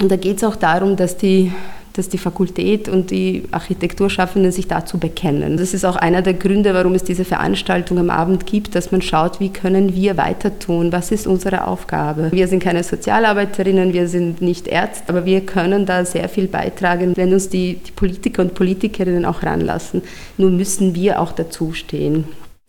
Und 0.00 0.10
da 0.10 0.16
geht 0.16 0.38
es 0.38 0.44
auch 0.44 0.56
darum, 0.56 0.96
dass 0.96 1.16
die, 1.16 1.52
dass 2.00 2.08
die 2.08 2.16
Fakultät 2.16 2.88
und 2.88 3.10
die 3.10 3.42
Architekturschaffenden 3.50 4.52
sich 4.52 4.66
dazu 4.66 4.96
bekennen. 4.96 5.58
Das 5.58 5.74
ist 5.74 5.84
auch 5.84 5.96
einer 5.96 6.22
der 6.22 6.32
Gründe, 6.32 6.72
warum 6.72 6.94
es 6.94 7.04
diese 7.04 7.26
Veranstaltung 7.26 7.98
am 7.98 8.08
Abend 8.08 8.46
gibt, 8.46 8.74
dass 8.74 8.90
man 8.90 9.02
schaut, 9.02 9.38
wie 9.38 9.50
können 9.50 9.94
wir 9.94 10.16
weiter 10.16 10.58
tun, 10.58 10.92
was 10.92 11.10
ist 11.10 11.26
unsere 11.26 11.66
Aufgabe. 11.66 12.32
Wir 12.32 12.48
sind 12.48 12.62
keine 12.62 12.84
Sozialarbeiterinnen, 12.84 13.92
wir 13.92 14.08
sind 14.08 14.40
nicht 14.40 14.66
Ärzte, 14.66 15.10
aber 15.10 15.26
wir 15.26 15.42
können 15.42 15.84
da 15.84 16.06
sehr 16.06 16.30
viel 16.30 16.48
beitragen, 16.48 17.12
wenn 17.18 17.34
uns 17.34 17.50
die, 17.50 17.74
die 17.74 17.92
Politiker 17.92 18.40
und 18.40 18.54
Politikerinnen 18.54 19.26
auch 19.26 19.42
ranlassen. 19.42 20.00
Nur 20.38 20.50
müssen 20.50 20.94
wir 20.94 21.20
auch 21.20 21.32
dazu 21.32 21.74
stehen. 21.74 22.24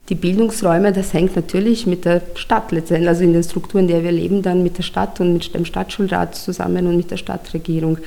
Die 0.10 0.16
Bildungsräume, 0.16 0.92
das 0.92 1.14
hängt 1.14 1.38
natürlich 1.38 1.88
mit 1.88 2.04
der 2.04 2.22
Stadt 2.36 2.74
letztendlich, 2.74 3.08
also 3.08 3.24
in 3.24 3.32
den 3.32 3.44
Strukturen, 3.44 3.84
in 3.84 3.88
der 3.88 4.04
wir 4.04 4.12
leben, 4.12 4.42
dann 4.42 4.62
mit 4.62 4.78
der 4.78 4.84
Stadt 4.84 5.22
und 5.22 5.32
mit 5.32 5.56
dem 5.56 5.64
Stadtschulrat 5.64 6.36
zusammen 6.36 6.86
und 6.86 6.98
mit 6.98 7.12
der 7.12 7.18
Stadtregierung. 7.18 7.98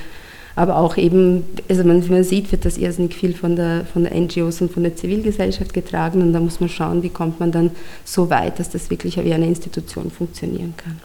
Aber 0.55 0.77
auch 0.77 0.97
eben, 0.97 1.43
also 1.67 1.83
man, 1.83 2.07
man 2.09 2.23
sieht, 2.23 2.51
wird 2.51 2.63
das 2.63 2.77
irrsinnig 2.77 3.13
viel 3.13 3.33
von 3.33 3.55
der, 3.55 3.85
von 3.85 4.03
der 4.03 4.15
NGOs 4.15 4.61
und 4.61 4.71
von 4.71 4.83
der 4.83 4.95
Zivilgesellschaft 4.95 5.73
getragen 5.73 6.21
und 6.21 6.33
da 6.33 6.39
muss 6.39 6.59
man 6.59 6.69
schauen, 6.69 7.03
wie 7.03 7.09
kommt 7.09 7.39
man 7.39 7.51
dann 7.51 7.71
so 8.05 8.29
weit, 8.29 8.59
dass 8.59 8.69
das 8.69 8.89
wirklich 8.89 9.17
wie 9.17 9.33
eine 9.33 9.47
Institution 9.47 10.09
funktionieren 10.09 10.73
kann. 10.77 10.99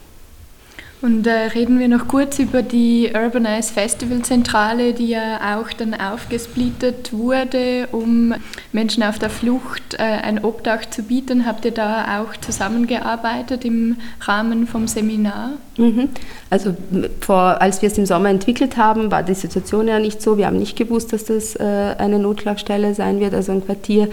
Und 1.02 1.26
äh, 1.26 1.30
reden 1.30 1.78
wir 1.78 1.88
noch 1.88 2.09
kurz 2.09 2.38
über 2.38 2.61
die 2.61 3.11
Urbanize 3.14 3.73
Festival 3.73 4.21
Zentrale, 4.21 4.92
die 4.92 5.09
ja 5.09 5.57
auch 5.57 5.73
dann 5.73 5.95
aufgesplittet 5.95 7.14
wurde, 7.14 7.88
um 7.90 8.35
Menschen 8.73 9.02
auf 9.02 9.19
der 9.19 9.30
Flucht 9.30 9.95
äh, 9.95 10.02
ein 10.02 10.45
Obdach 10.45 10.85
zu 10.90 11.02
bieten. 11.02 11.47
Habt 11.47 11.64
ihr 11.64 11.71
da 11.71 12.21
auch 12.21 12.37
zusammengearbeitet 12.37 13.64
im 13.64 13.97
Rahmen 14.21 14.66
vom 14.66 14.87
Seminar? 14.87 15.52
Mhm. 15.78 16.11
Also 16.50 16.76
vor, 17.21 17.62
als 17.62 17.80
wir 17.80 17.87
es 17.87 17.97
im 17.97 18.04
Sommer 18.04 18.28
entwickelt 18.28 18.76
haben, 18.76 19.11
war 19.11 19.23
die 19.23 19.35
Situation 19.35 19.88
ja 19.88 19.99
nicht 19.99 20.21
so. 20.21 20.37
Wir 20.37 20.47
haben 20.47 20.59
nicht 20.59 20.76
gewusst, 20.76 21.14
dass 21.14 21.25
das 21.25 21.57
äh, 21.57 21.95
eine 21.97 22.19
Notschlagstelle 22.19 22.95
sein 22.95 23.21
wird, 23.21 23.33
also 23.33 23.52
ein 23.52 23.64
Quartier. 23.64 24.09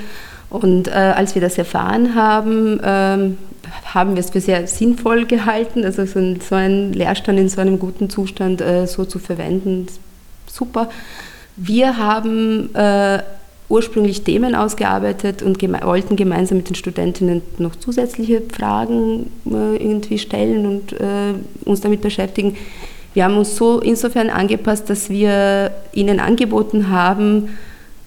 Und 0.49 0.87
äh, 0.87 0.91
als 0.91 1.35
wir 1.35 1.41
das 1.41 1.57
erfahren 1.57 2.15
haben, 2.15 2.79
ähm, 2.83 3.37
haben 3.93 4.15
wir 4.15 4.21
es 4.21 4.29
für 4.29 4.39
sehr 4.39 4.65
sinnvoll 4.67 5.25
gehalten, 5.25 5.83
also 5.83 6.05
so, 6.05 6.19
ein, 6.19 6.39
so 6.39 6.55
einen 6.55 6.93
Leerstand 6.93 7.37
in 7.37 7.49
so 7.49 7.59
einem 7.59 7.79
guten 7.79 8.09
Zustand 8.09 8.61
äh, 8.61 8.87
so 8.87 9.05
zu 9.05 9.19
verwenden. 9.19 9.87
Super. 10.45 10.89
Wir 11.57 11.97
haben 11.97 12.73
äh, 12.75 13.19
ursprünglich 13.69 14.23
Themen 14.23 14.55
ausgearbeitet 14.55 15.41
und 15.41 15.59
geme 15.59 15.81
wollten 15.83 16.15
gemeinsam 16.15 16.59
mit 16.59 16.69
den 16.69 16.75
Studentinnen 16.75 17.41
noch 17.57 17.75
zusätzliche 17.75 18.41
Fragen 18.41 19.31
äh, 19.45 19.75
irgendwie 19.75 20.19
stellen 20.19 20.65
und 20.65 20.93
äh, 20.93 21.33
uns 21.65 21.81
damit 21.81 22.01
beschäftigen. 22.01 22.55
Wir 23.13 23.25
haben 23.25 23.37
uns 23.37 23.55
so 23.55 23.79
insofern 23.79 24.29
angepasst, 24.29 24.89
dass 24.89 25.09
wir 25.09 25.71
ihnen 25.91 26.19
angeboten 26.19 26.89
haben, 26.89 27.57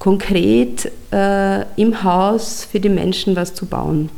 konkret 0.01 0.91
äh, 1.13 1.65
im 1.77 2.03
Haus 2.03 2.65
für 2.65 2.81
die 2.81 2.89
Menschen 2.89 3.37
was 3.37 3.55
zu 3.55 3.67
bauen. 3.67 4.09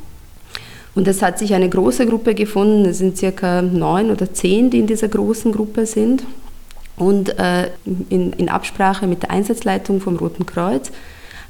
Und 0.94 1.08
es 1.08 1.20
hat 1.20 1.38
sich 1.38 1.54
eine 1.54 1.68
große 1.68 2.06
Gruppe 2.06 2.34
gefunden, 2.34 2.86
es 2.86 2.98
sind 2.98 3.18
circa 3.18 3.60
neun 3.60 4.10
oder 4.10 4.32
zehn, 4.32 4.70
die 4.70 4.78
in 4.78 4.86
dieser 4.86 5.08
großen 5.08 5.52
Gruppe 5.52 5.84
sind. 5.84 6.22
Und 6.96 7.38
äh, 7.38 7.70
in, 8.10 8.32
in, 8.34 8.48
Absprache 8.48 9.06
mit 9.06 9.24
der 9.24 9.30
Einsatzleitung 9.30 10.00
vom 10.00 10.16
Roten 10.16 10.46
Kreuz 10.46 10.92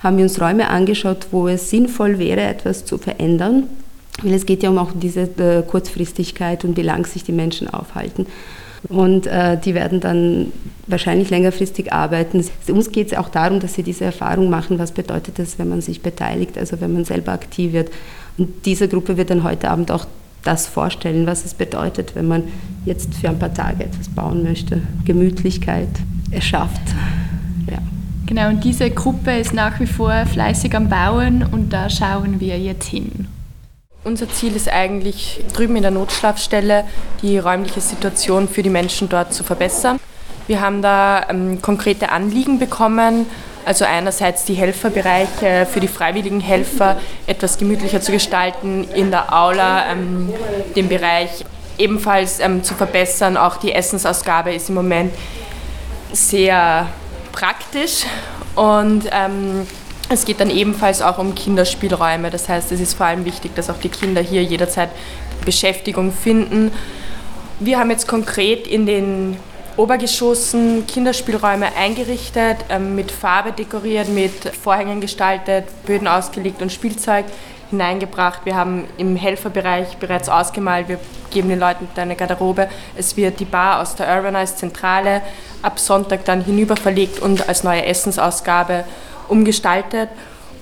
haben 0.01 0.17
wir 0.17 0.25
uns 0.25 0.41
Räume 0.41 0.69
angeschaut, 0.71 1.29
wo 1.31 1.49
es 1.49 1.69
sinnvoll 1.69 2.19
wäre, 2.19 2.41
etwas 2.41 2.85
zu 2.85 2.99
verändern. 2.99 3.65
Weil 4.23 4.35
es 4.35 4.47
geht 4.47 4.63
ja 4.63 4.71
um 4.71 4.79
auch 4.79 4.93
diese 4.95 5.23
äh, 5.23 5.63
Kurzfristigkeit 5.63 6.65
und 6.65 6.77
wie 6.77 6.83
lang 6.83 7.05
sich 7.07 7.25
die 7.25 7.33
Menschen 7.33 7.69
aufhalten. 7.69 8.27
Und 8.89 9.27
äh, 9.27 9.59
die 9.59 9.75
werden 9.75 10.01
dann 10.01 10.53
wahrscheinlich 10.87 11.31
längerfristig 11.31 11.93
arbeiten. 11.93 12.45
Uns 12.69 12.91
geht 12.91 13.13
es 13.13 13.19
auch 13.19 13.29
darum, 13.29 13.61
dass 13.61 13.75
sie 13.75 13.83
diese 13.83 14.05
Erfahrung 14.05 14.51
machen, 14.51 14.79
was 14.79 14.93
bedeutet 14.93 15.39
das, 15.39 15.59
wenn 15.59 15.69
man 15.69 15.81
sich 15.81 16.03
beteiligt, 16.03 16.59
also 16.59 16.81
wenn 16.81 16.93
man 16.93 17.05
selber 17.05 17.33
aktiv 17.33 17.73
wird. 17.73 17.91
Und 18.39 18.67
diese 18.67 18.89
Gruppe 18.89 19.17
wird 19.17 19.31
dann 19.31 19.45
heute 19.45 19.71
Abend 19.71 19.91
auch 19.91 20.07
das 20.43 20.67
vorstellen, 20.67 21.27
was 21.27 21.45
es 21.45 21.55
bedeutet, 21.55 22.15
wenn 22.17 22.27
man 22.27 22.45
jetzt 22.85 23.15
für 23.15 23.29
ein 23.29 23.39
paar 23.39 23.55
Tage 23.55 23.85
etwas 23.85 24.09
bauen 24.09 24.43
möchte. 24.43 24.81
Gemütlichkeit 25.05 25.89
erschafft. 26.31 26.83
Ja. 27.71 27.79
Genau, 28.27 28.49
und 28.49 28.65
diese 28.65 28.91
Gruppe 28.91 29.39
ist 29.39 29.55
nach 29.55 29.79
wie 29.79 29.87
vor 29.87 30.27
fleißig 30.27 30.75
am 30.75 30.89
Bauen 30.89 31.45
und 31.53 31.73
da 31.73 31.89
schauen 31.89 32.41
wir 32.41 32.59
jetzt 32.59 32.89
hin. 32.89 33.29
Unser 34.05 34.29
Ziel 34.29 34.57
ist 34.57 34.69
eigentlich, 34.69 35.45
drüben 35.55 35.77
in 35.77 35.83
der 35.83 35.93
Notschlafstelle 35.93 36.85
die 37.23 37.39
räumliche 37.39 37.81
Situation 37.81 38.49
für 38.49 38.65
die 38.65 38.71
Menschen 38.71 39.09
dort 39.09 39.33
zu 39.33 39.45
verbessern. 39.45 40.01
Wir 40.49 40.61
haben 40.61 40.83
da 40.83 41.29
ähm, 41.31 41.63
konkrete 41.63 42.11
Anliegen 42.11 42.59
bekommen, 42.59 43.27
also 43.65 43.85
einerseits 43.85 44.45
die 44.45 44.55
Helferbereiche 44.55 45.69
für 45.71 45.79
die 45.79 45.87
freiwilligen 45.87 46.41
Helfer 46.41 47.01
etwas 47.29 47.59
gemütlicher 47.59 48.01
zu 48.01 48.11
gestalten, 48.11 48.89
in 48.93 49.13
der 49.13 49.33
Aula 49.33 49.93
ähm, 49.93 50.35
den 50.75 50.89
Bereich 50.89 51.45
ebenfalls 51.79 52.41
ähm, 52.41 52.65
zu 52.65 52.75
verbessern. 52.75 53.37
Auch 53.37 53.57
die 53.57 53.73
Essensausgabe 53.73 54.53
ist 54.53 54.69
im 54.69 54.75
Moment 54.75 55.15
sehr 56.13 56.89
praktisch 57.31 58.05
und 58.57 59.05
ähm, 59.13 59.65
es 60.13 60.25
geht 60.25 60.41
dann 60.41 60.51
ebenfalls 60.51 61.03
auch 61.03 61.19
um 61.19 61.35
Kinderspielräume. 61.35 62.31
Das 62.31 62.49
heißt, 62.49 62.71
es 62.73 62.81
ist 62.81 62.95
vor 62.95 63.07
allem 63.07 63.25
wichtig, 63.25 63.55
dass 63.55 63.71
auch 63.71 63.79
die 63.79 63.89
Kinder 63.89 64.21
hier 64.21 64.43
jederzeit 64.43 64.91
Beschäftigung 65.45 66.13
finden. 66.13 66.73
Wir 67.61 67.79
haben 67.79 67.91
jetzt 67.91 68.07
konkret 68.07 68.67
in 68.67 68.87
den 68.87 69.37
Obergeschossen 69.77 70.87
Kinderspielräume 70.87 71.75
eingerichtet, 71.77 72.59
ähm, 72.69 72.95
mit 72.95 73.11
Farbe 73.11 73.53
dekoriert, 73.53 74.09
mit 74.09 74.55
Vorhängen 74.55 75.01
gestaltet, 75.01 75.65
Böden 75.87 76.07
ausgelegt 76.07 76.61
und 76.61 76.71
Spielzeug 76.71 77.25
hineingebracht. 77.71 78.45
Wir 78.45 78.55
haben 78.55 78.85
im 78.99 79.17
Helferbereich 79.17 79.97
bereits 79.97 80.29
ausgemalt, 80.29 80.89
wir 80.89 80.99
geben 81.31 81.49
den 81.49 81.59
Leuten 81.59 81.89
eine 81.97 82.17
Garderobe. 82.17 82.69
Es 82.97 83.17
wird 83.17 83.41
die 83.41 83.47
Bar 83.47 83.81
aus 83.81 83.95
der 83.95 84.15
Urbanized 84.15 84.59
Zentrale 84.59 85.23
ab 85.63 85.79
Sonntag 85.79 86.27
dann 86.27 86.45
hinüber 86.45 86.77
verlegt 86.77 87.21
und 87.21 87.49
als 87.49 87.65
neue 87.65 87.87
Essensausgabe 87.87 88.85
umgestaltet. 89.29 90.09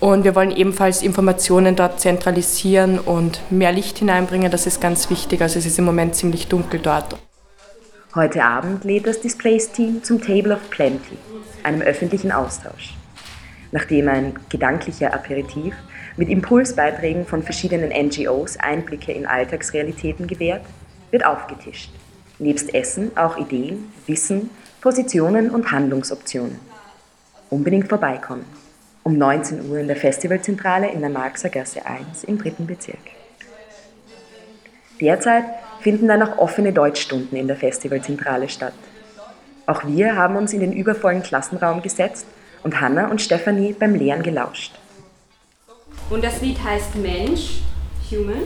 Und 0.00 0.24
wir 0.24 0.34
wollen 0.34 0.50
ebenfalls 0.50 1.02
Informationen 1.02 1.76
dort 1.76 2.00
zentralisieren 2.00 2.98
und 2.98 3.40
mehr 3.50 3.72
Licht 3.72 3.98
hineinbringen. 3.98 4.50
Das 4.50 4.66
ist 4.66 4.80
ganz 4.80 5.10
wichtig. 5.10 5.42
Also 5.42 5.58
es 5.58 5.66
ist 5.66 5.78
im 5.78 5.84
Moment 5.84 6.14
ziemlich 6.14 6.48
dunkel 6.48 6.80
dort. 6.80 7.16
Heute 8.14 8.42
Abend 8.42 8.82
lädt 8.84 9.06
das 9.06 9.20
Displays-Team 9.20 10.02
zum 10.02 10.20
Table 10.20 10.54
of 10.54 10.70
Plenty, 10.70 11.16
einem 11.62 11.82
öffentlichen 11.82 12.32
Austausch. 12.32 12.94
Nachdem 13.72 14.08
ein 14.08 14.34
gedanklicher 14.48 15.14
Aperitif 15.14 15.74
mit 16.16 16.28
Impulsbeiträgen 16.28 17.24
von 17.24 17.42
verschiedenen 17.42 17.90
NGOs 17.90 18.56
Einblicke 18.56 19.12
in 19.12 19.26
Alltagsrealitäten 19.26 20.26
gewährt, 20.26 20.62
wird 21.10 21.24
aufgetischt. 21.24 21.90
Nebst 22.38 22.74
Essen 22.74 23.16
auch 23.16 23.36
Ideen, 23.36 23.92
Wissen, 24.06 24.50
Positionen 24.80 25.50
und 25.50 25.70
Handlungsoptionen. 25.70 26.69
Unbedingt 27.50 27.88
vorbeikommen 27.88 28.44
um 29.02 29.16
19 29.16 29.68
Uhr 29.68 29.78
in 29.78 29.88
der 29.88 29.96
Festivalzentrale 29.96 30.90
in 30.90 31.00
der 31.00 31.10
Marxer 31.10 31.48
Gasse 31.48 31.84
1 31.84 32.24
im 32.24 32.38
dritten 32.38 32.66
Bezirk. 32.66 32.98
Derzeit 35.00 35.44
finden 35.80 36.08
dann 36.08 36.22
auch 36.22 36.38
offene 36.38 36.72
Deutschstunden 36.72 37.36
in 37.36 37.48
der 37.48 37.56
Festivalzentrale 37.56 38.48
statt. 38.48 38.74
Auch 39.66 39.82
wir 39.86 40.16
haben 40.16 40.36
uns 40.36 40.52
in 40.52 40.60
den 40.60 40.72
übervollen 40.72 41.22
Klassenraum 41.22 41.80
gesetzt 41.80 42.26
und 42.62 42.80
Hanna 42.80 43.10
und 43.10 43.22
Stefanie 43.22 43.72
beim 43.72 43.94
Lehren 43.94 44.22
gelauscht. 44.22 44.74
Und 46.10 46.22
das 46.22 46.42
Lied 46.42 46.62
heißt 46.62 46.96
Mensch, 46.96 47.62
Human. 48.10 48.42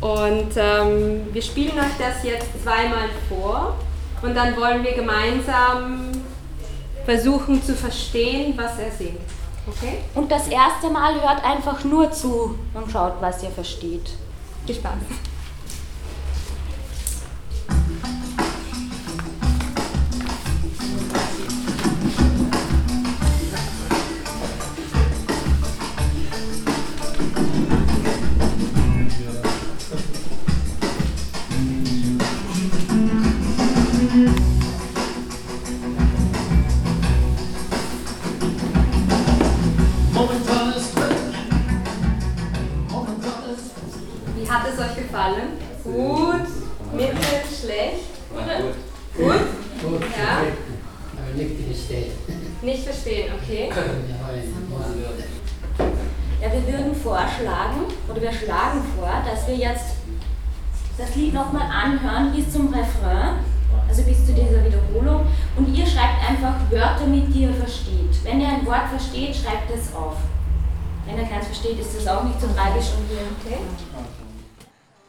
Und 0.00 0.50
ähm, 0.56 1.26
wir 1.32 1.42
spielen 1.42 1.78
euch 1.78 1.96
das 1.98 2.22
jetzt 2.22 2.62
zweimal 2.62 3.08
vor 3.28 3.78
und 4.22 4.36
dann 4.36 4.56
wollen 4.56 4.84
wir 4.84 4.92
gemeinsam 4.92 6.12
versuchen 7.04 7.62
zu 7.62 7.74
verstehen, 7.74 8.54
was 8.56 8.78
er 8.78 8.90
singt. 8.90 9.20
Okay. 9.66 9.98
Und 10.14 10.30
das 10.30 10.48
erste 10.48 10.90
Mal 10.90 11.14
hört 11.14 11.44
einfach 11.44 11.84
nur 11.84 12.10
zu 12.12 12.58
und 12.74 12.90
schaut, 12.90 13.14
was 13.20 13.42
ihr 13.42 13.50
versteht. 13.50 14.10
Viel 14.66 14.74
Spaß. 14.74 14.92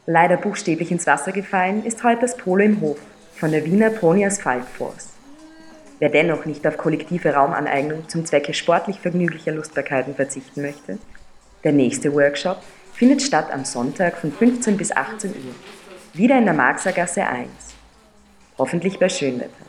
Leider 0.05 0.38
buchstäblich 0.38 0.91
ins 0.91 1.07
Wasser 1.07 1.31
gefallen 1.31 1.84
ist 1.84 2.03
heute 2.03 2.22
das 2.22 2.38
Polo 2.38 2.63
im 2.63 2.79
Hof 2.81 3.00
von 3.36 3.51
der 3.51 3.65
Wiener 3.65 3.89
Pony 3.89 4.24
Asphalt 4.24 4.65
Force. 4.65 5.10
Wer 5.98 6.10
dennoch 6.10 6.45
nicht 6.45 6.67
auf 6.67 6.77
kollektive 6.77 7.34
Raumaneignung 7.34 8.07
zum 8.07 8.24
Zwecke 8.24 8.53
sportlich 8.53 9.00
vergnüglicher 9.00 9.53
Lustbarkeiten 9.53 10.13
verzichten 10.13 10.62
möchte, 10.62 11.00
der 11.63 11.72
nächste 11.72 12.13
Workshop 12.13 12.62
findet 12.93 13.24
statt 13.24 13.51
am 13.51 13.65
Sonntag 13.65 14.17
von 14.17 14.31
15 14.31 14.77
bis 14.77 14.95
18 14.95 15.31
Uhr, 15.31 15.55
wieder 16.13 16.38
in 16.38 16.45
der 16.45 16.53
Marxer 16.53 16.91
Gasse 16.91 17.25
1. 17.25 17.50
Hoffentlich 18.60 19.00
bei 19.00 19.10
Schönwetter. 19.10 19.64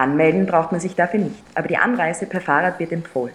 Anmelden 0.00 0.46
braucht 0.46 0.72
man 0.72 0.80
sich 0.80 0.94
dafür 0.94 1.20
nicht, 1.20 1.42
aber 1.54 1.68
die 1.68 1.76
Anreise 1.76 2.26
per 2.26 2.40
Fahrrad 2.40 2.78
wird 2.78 2.90
empfohlen. 2.92 3.34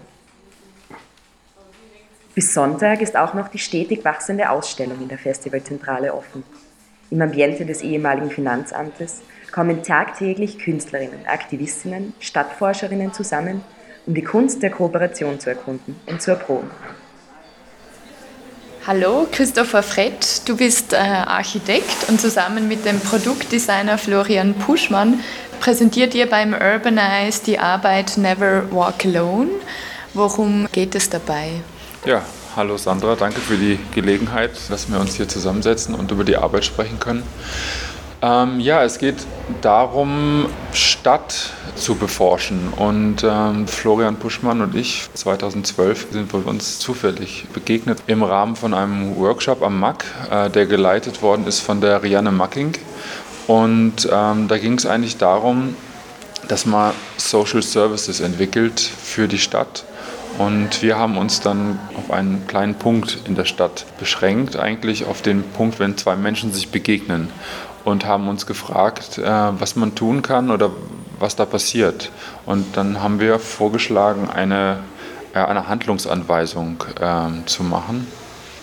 Bis 2.34 2.54
Sonntag 2.54 3.02
ist 3.02 3.16
auch 3.16 3.34
noch 3.34 3.48
die 3.48 3.60
stetig 3.60 4.04
wachsende 4.04 4.50
Ausstellung 4.50 5.00
in 5.00 5.08
der 5.08 5.18
Festivalzentrale 5.18 6.14
offen. 6.14 6.44
Im 7.12 7.22
Ambiente 7.22 7.66
des 7.66 7.82
ehemaligen 7.82 8.32
Finanzamtes 8.32 9.22
kommen 9.52 9.84
tagtäglich 9.84 10.60
Künstlerinnen, 10.60 11.28
Aktivistinnen, 11.28 12.14
Stadtforscherinnen 12.20 13.14
zusammen, 13.14 13.62
um 14.06 14.16
die 14.16 14.24
Kunst 14.24 14.64
der 14.64 14.72
Kooperation 14.72 15.40
zu 15.40 15.52
erkunden 15.52 15.96
und 16.08 16.22
zu 16.22 16.32
erproben. 16.32 16.72
Hallo, 18.88 19.26
Christopher 19.32 19.82
Frett. 19.82 20.48
Du 20.48 20.58
bist 20.58 20.94
äh, 20.94 20.98
Architekt 20.98 22.08
und 22.08 22.22
zusammen 22.22 22.68
mit 22.68 22.86
dem 22.86 23.00
Produktdesigner 23.00 23.98
Florian 23.98 24.54
Puschmann 24.54 25.22
präsentiert 25.66 26.14
ihr 26.14 26.30
beim 26.30 26.54
Urbanize 26.54 27.42
die 27.44 27.58
Arbeit 27.58 28.18
Never 28.18 28.72
Walk 28.72 29.04
Alone. 29.04 29.48
Worum 30.14 30.68
geht 30.72 30.94
es 30.94 31.10
dabei? 31.10 31.54
Ja, 32.06 32.22
hallo 32.56 32.78
Sandra, 32.78 33.16
danke 33.16 33.40
für 33.40 33.58
die 33.58 33.80
Gelegenheit, 33.96 34.52
dass 34.70 34.92
wir 34.92 35.00
uns 35.00 35.16
hier 35.16 35.28
zusammensetzen 35.28 35.96
und 35.96 36.12
über 36.12 36.24
die 36.24 36.38
Arbeit 36.38 36.66
sprechen 36.66 37.00
können. 37.00 37.24
Ähm, 38.22 38.60
ja, 38.60 38.84
es 38.84 39.00
geht 39.00 39.16
darum, 39.62 40.46
Stadt 40.72 41.52
zu 41.76 41.96
beforschen. 41.96 42.72
Und 42.76 43.24
ähm, 43.24 43.68
Florian 43.68 44.18
Puschmann 44.18 44.62
und 44.62 44.76
ich, 44.76 45.10
2012, 45.16 46.08
sind 46.12 46.32
wir 46.32 46.46
uns 46.46 46.78
zufällig 46.78 47.48
begegnet 47.54 48.00
im 48.06 48.22
Rahmen 48.22 48.56
von 48.56 48.76
einem 48.76 49.16
Workshop 49.16 49.64
am 49.64 49.80
MAC, 49.80 50.06
äh, 50.30 50.50
der 50.52 50.68
geleitet 50.68 51.24
worden 51.24 51.48
ist 51.48 51.60
von 51.60 51.82
der 51.82 52.04
Rianne 52.04 52.32
Macking. 52.32 52.74
Und 53.48 54.10
ähm, 54.12 54.48
da 54.48 54.58
ging 54.58 54.74
es 54.74 54.86
eigentlich 54.86 55.18
darum, 55.18 55.76
dass 56.48 56.66
man 56.66 56.94
Social 57.18 57.62
Services 57.62 58.20
entwickelt 58.20 58.80
für 58.80 59.28
die 59.28 59.38
Stadt. 59.38 59.86
Und 60.38 60.82
wir 60.82 60.98
haben 60.98 61.18
uns 61.18 61.40
dann 61.40 61.80
auf 61.98 62.12
einen 62.12 62.46
kleinen 62.48 62.76
Punkt 62.76 63.20
in 63.26 63.36
der 63.36 63.46
Stadt 63.46 63.86
beschränkt, 64.00 64.58
eigentlich 64.58 65.06
auf 65.06 65.22
den 65.22 65.44
Punkt, 65.44 65.80
wenn 65.80 65.98
zwei 65.98 66.16
Menschen 66.18 66.52
sich 66.52 66.70
begegnen 66.70 67.30
und 67.86 68.06
haben 68.06 68.28
uns 68.28 68.46
gefragt, 68.46 69.18
äh, 69.18 69.24
was 69.24 69.76
man 69.76 69.96
tun 69.96 70.22
kann 70.22 70.52
oder 70.52 70.72
was 71.20 71.38
da 71.38 71.46
passiert. 71.46 72.12
Und 72.46 72.76
dann 72.76 73.02
haben 73.02 73.20
wir 73.20 73.40
vorgeschlagen, 73.40 74.30
eine, 74.30 74.80
äh, 75.34 75.40
eine 75.40 75.70
Handlungsanweisung 75.70 76.84
äh, 77.00 77.46
zu 77.46 77.64
machen. 77.64 78.08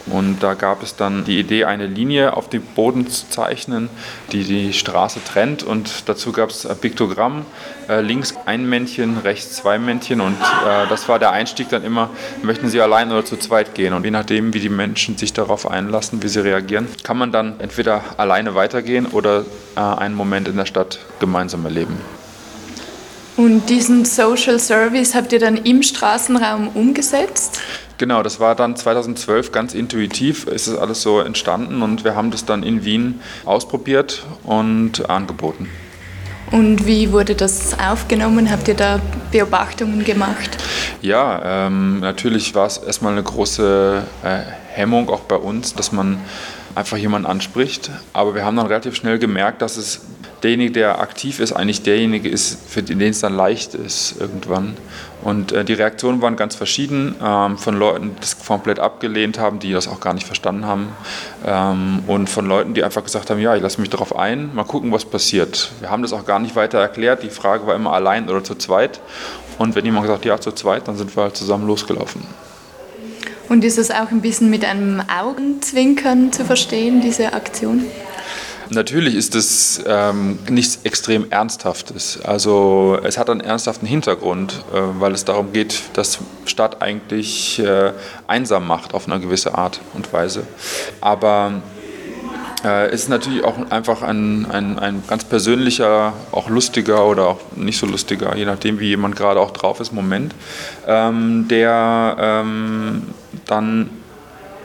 Und 0.06 0.42
da 0.42 0.54
gab 0.54 0.82
es 0.82 0.96
dann 0.96 1.24
die 1.24 1.38
Idee, 1.38 1.64
eine 1.64 1.86
Linie 1.86 2.36
auf 2.36 2.48
dem 2.48 2.62
Boden 2.62 3.06
zu 3.06 3.28
zeichnen, 3.28 3.88
die 4.32 4.42
die 4.42 4.72
Straße 4.72 5.20
trennt. 5.24 5.62
Und 5.62 6.08
dazu 6.08 6.32
gab 6.32 6.50
es 6.50 6.66
ein 6.66 6.76
Piktogramm, 6.76 7.46
äh, 7.88 8.00
links 8.00 8.34
ein 8.44 8.68
Männchen, 8.68 9.18
rechts 9.18 9.56
zwei 9.56 9.78
Männchen. 9.78 10.20
Und 10.20 10.34
äh, 10.34 10.88
das 10.88 11.08
war 11.08 11.18
der 11.18 11.30
Einstieg 11.30 11.68
dann 11.68 11.84
immer, 11.84 12.10
möchten 12.42 12.68
Sie 12.68 12.80
allein 12.80 13.12
oder 13.12 13.24
zu 13.24 13.36
zweit 13.36 13.74
gehen? 13.74 13.94
Und 13.94 14.04
je 14.04 14.10
nachdem, 14.10 14.54
wie 14.54 14.60
die 14.60 14.68
Menschen 14.68 15.16
sich 15.16 15.32
darauf 15.32 15.70
einlassen, 15.70 16.22
wie 16.22 16.28
sie 16.28 16.42
reagieren, 16.42 16.88
kann 17.04 17.16
man 17.16 17.30
dann 17.30 17.60
entweder 17.60 18.02
alleine 18.16 18.54
weitergehen 18.56 19.06
oder 19.06 19.44
äh, 19.76 19.80
einen 19.80 20.16
Moment 20.16 20.48
in 20.48 20.56
der 20.56 20.66
Stadt 20.66 20.98
gemeinsam 21.20 21.64
erleben. 21.64 21.96
Und 23.36 23.70
diesen 23.70 24.04
Social 24.04 24.58
Service 24.58 25.14
habt 25.14 25.32
ihr 25.32 25.38
dann 25.38 25.56
im 25.56 25.82
Straßenraum 25.82 26.68
umgesetzt? 26.68 27.60
Genau, 28.02 28.24
das 28.24 28.40
war 28.40 28.56
dann 28.56 28.74
2012 28.74 29.52
ganz 29.52 29.74
intuitiv, 29.74 30.48
ist 30.48 30.66
es 30.66 30.76
alles 30.76 31.02
so 31.02 31.20
entstanden 31.20 31.82
und 31.82 32.02
wir 32.02 32.16
haben 32.16 32.32
das 32.32 32.44
dann 32.44 32.64
in 32.64 32.84
Wien 32.84 33.20
ausprobiert 33.44 34.24
und 34.42 35.08
angeboten. 35.08 35.70
Und 36.50 36.84
wie 36.84 37.12
wurde 37.12 37.36
das 37.36 37.78
aufgenommen? 37.78 38.50
Habt 38.50 38.66
ihr 38.66 38.74
da 38.74 39.00
Beobachtungen 39.30 40.02
gemacht? 40.02 40.58
Ja, 41.00 41.66
ähm, 41.66 42.00
natürlich 42.00 42.56
war 42.56 42.66
es 42.66 42.78
erstmal 42.78 43.12
eine 43.12 43.22
große 43.22 44.02
äh, 44.24 44.38
Hemmung 44.72 45.08
auch 45.08 45.20
bei 45.20 45.36
uns, 45.36 45.72
dass 45.76 45.92
man 45.92 46.18
einfach 46.74 46.96
jemanden 46.96 47.26
anspricht. 47.26 47.92
Aber 48.12 48.34
wir 48.34 48.44
haben 48.44 48.56
dann 48.56 48.66
relativ 48.66 48.96
schnell 48.96 49.20
gemerkt, 49.20 49.62
dass 49.62 49.76
es 49.76 50.00
derjenige, 50.42 50.72
der 50.72 51.00
aktiv 51.00 51.38
ist, 51.38 51.52
eigentlich 51.52 51.82
derjenige 51.82 52.28
ist, 52.28 52.68
für 52.68 52.82
den 52.82 53.00
es 53.00 53.20
dann 53.20 53.34
leicht 53.34 53.74
ist 53.74 54.16
irgendwann. 54.18 54.76
Und 55.22 55.52
äh, 55.52 55.64
die 55.64 55.74
Reaktionen 55.74 56.20
waren 56.20 56.36
ganz 56.36 56.54
verschieden, 56.54 57.14
ähm, 57.22 57.56
von 57.56 57.76
Leuten, 57.76 58.10
die 58.14 58.20
das 58.20 58.44
komplett 58.44 58.80
abgelehnt 58.80 59.38
haben, 59.38 59.58
die 59.58 59.72
das 59.72 59.88
auch 59.88 60.00
gar 60.00 60.14
nicht 60.14 60.26
verstanden 60.26 60.66
haben, 60.66 60.88
ähm, 61.46 62.02
und 62.06 62.28
von 62.28 62.46
Leuten, 62.46 62.74
die 62.74 62.82
einfach 62.82 63.04
gesagt 63.04 63.30
haben, 63.30 63.40
ja, 63.40 63.54
ich 63.54 63.62
lasse 63.62 63.80
mich 63.80 63.90
darauf 63.90 64.16
ein, 64.16 64.54
mal 64.54 64.64
gucken, 64.64 64.90
was 64.90 65.04
passiert. 65.04 65.70
Wir 65.80 65.90
haben 65.90 66.02
das 66.02 66.12
auch 66.12 66.26
gar 66.26 66.38
nicht 66.38 66.56
weiter 66.56 66.78
erklärt, 66.78 67.22
die 67.22 67.30
Frage 67.30 67.66
war 67.66 67.74
immer 67.74 67.92
allein 67.92 68.28
oder 68.28 68.42
zu 68.42 68.54
zweit. 68.56 69.00
Und 69.58 69.76
wenn 69.76 69.84
jemand 69.84 70.06
gesagt 70.06 70.24
ja, 70.24 70.40
zu 70.40 70.52
zweit, 70.52 70.88
dann 70.88 70.96
sind 70.96 71.14
wir 71.16 71.24
halt 71.24 71.36
zusammen 71.36 71.66
losgelaufen. 71.66 72.26
Und 73.48 73.64
ist 73.64 73.78
es 73.78 73.90
auch 73.90 74.10
ein 74.10 74.22
bisschen 74.22 74.50
mit 74.50 74.64
einem 74.64 75.02
Augenzwinkern 75.14 76.32
zu 76.32 76.44
verstehen, 76.44 77.00
diese 77.00 77.32
Aktion? 77.34 77.84
Natürlich 78.74 79.16
ist 79.16 79.34
es 79.34 79.82
ähm, 79.86 80.38
nichts 80.48 80.80
extrem 80.84 81.30
Ernsthaftes. 81.30 82.18
Also 82.24 82.98
es 83.02 83.18
hat 83.18 83.28
einen 83.28 83.40
ernsthaften 83.40 83.86
Hintergrund, 83.86 84.64
äh, 84.72 84.78
weil 84.98 85.12
es 85.12 85.26
darum 85.26 85.52
geht, 85.52 85.82
dass 85.92 86.20
Stadt 86.46 86.80
eigentlich 86.80 87.58
äh, 87.58 87.92
einsam 88.26 88.66
macht 88.66 88.94
auf 88.94 89.06
eine 89.06 89.20
gewisse 89.20 89.56
Art 89.56 89.80
und 89.92 90.10
Weise. 90.14 90.44
Aber 91.02 91.60
äh, 92.64 92.94
ist 92.94 93.10
natürlich 93.10 93.44
auch 93.44 93.70
einfach 93.70 94.00
ein, 94.00 94.46
ein, 94.50 94.78
ein 94.78 95.02
ganz 95.06 95.24
persönlicher, 95.24 96.14
auch 96.32 96.48
lustiger 96.48 97.06
oder 97.06 97.26
auch 97.26 97.40
nicht 97.54 97.78
so 97.78 97.86
lustiger, 97.86 98.34
je 98.36 98.46
nachdem, 98.46 98.80
wie 98.80 98.88
jemand 98.88 99.16
gerade 99.16 99.40
auch 99.40 99.50
drauf 99.50 99.80
ist, 99.80 99.92
Moment, 99.92 100.34
ähm, 100.86 101.46
der 101.48 102.16
ähm, 102.18 103.02
dann 103.44 103.90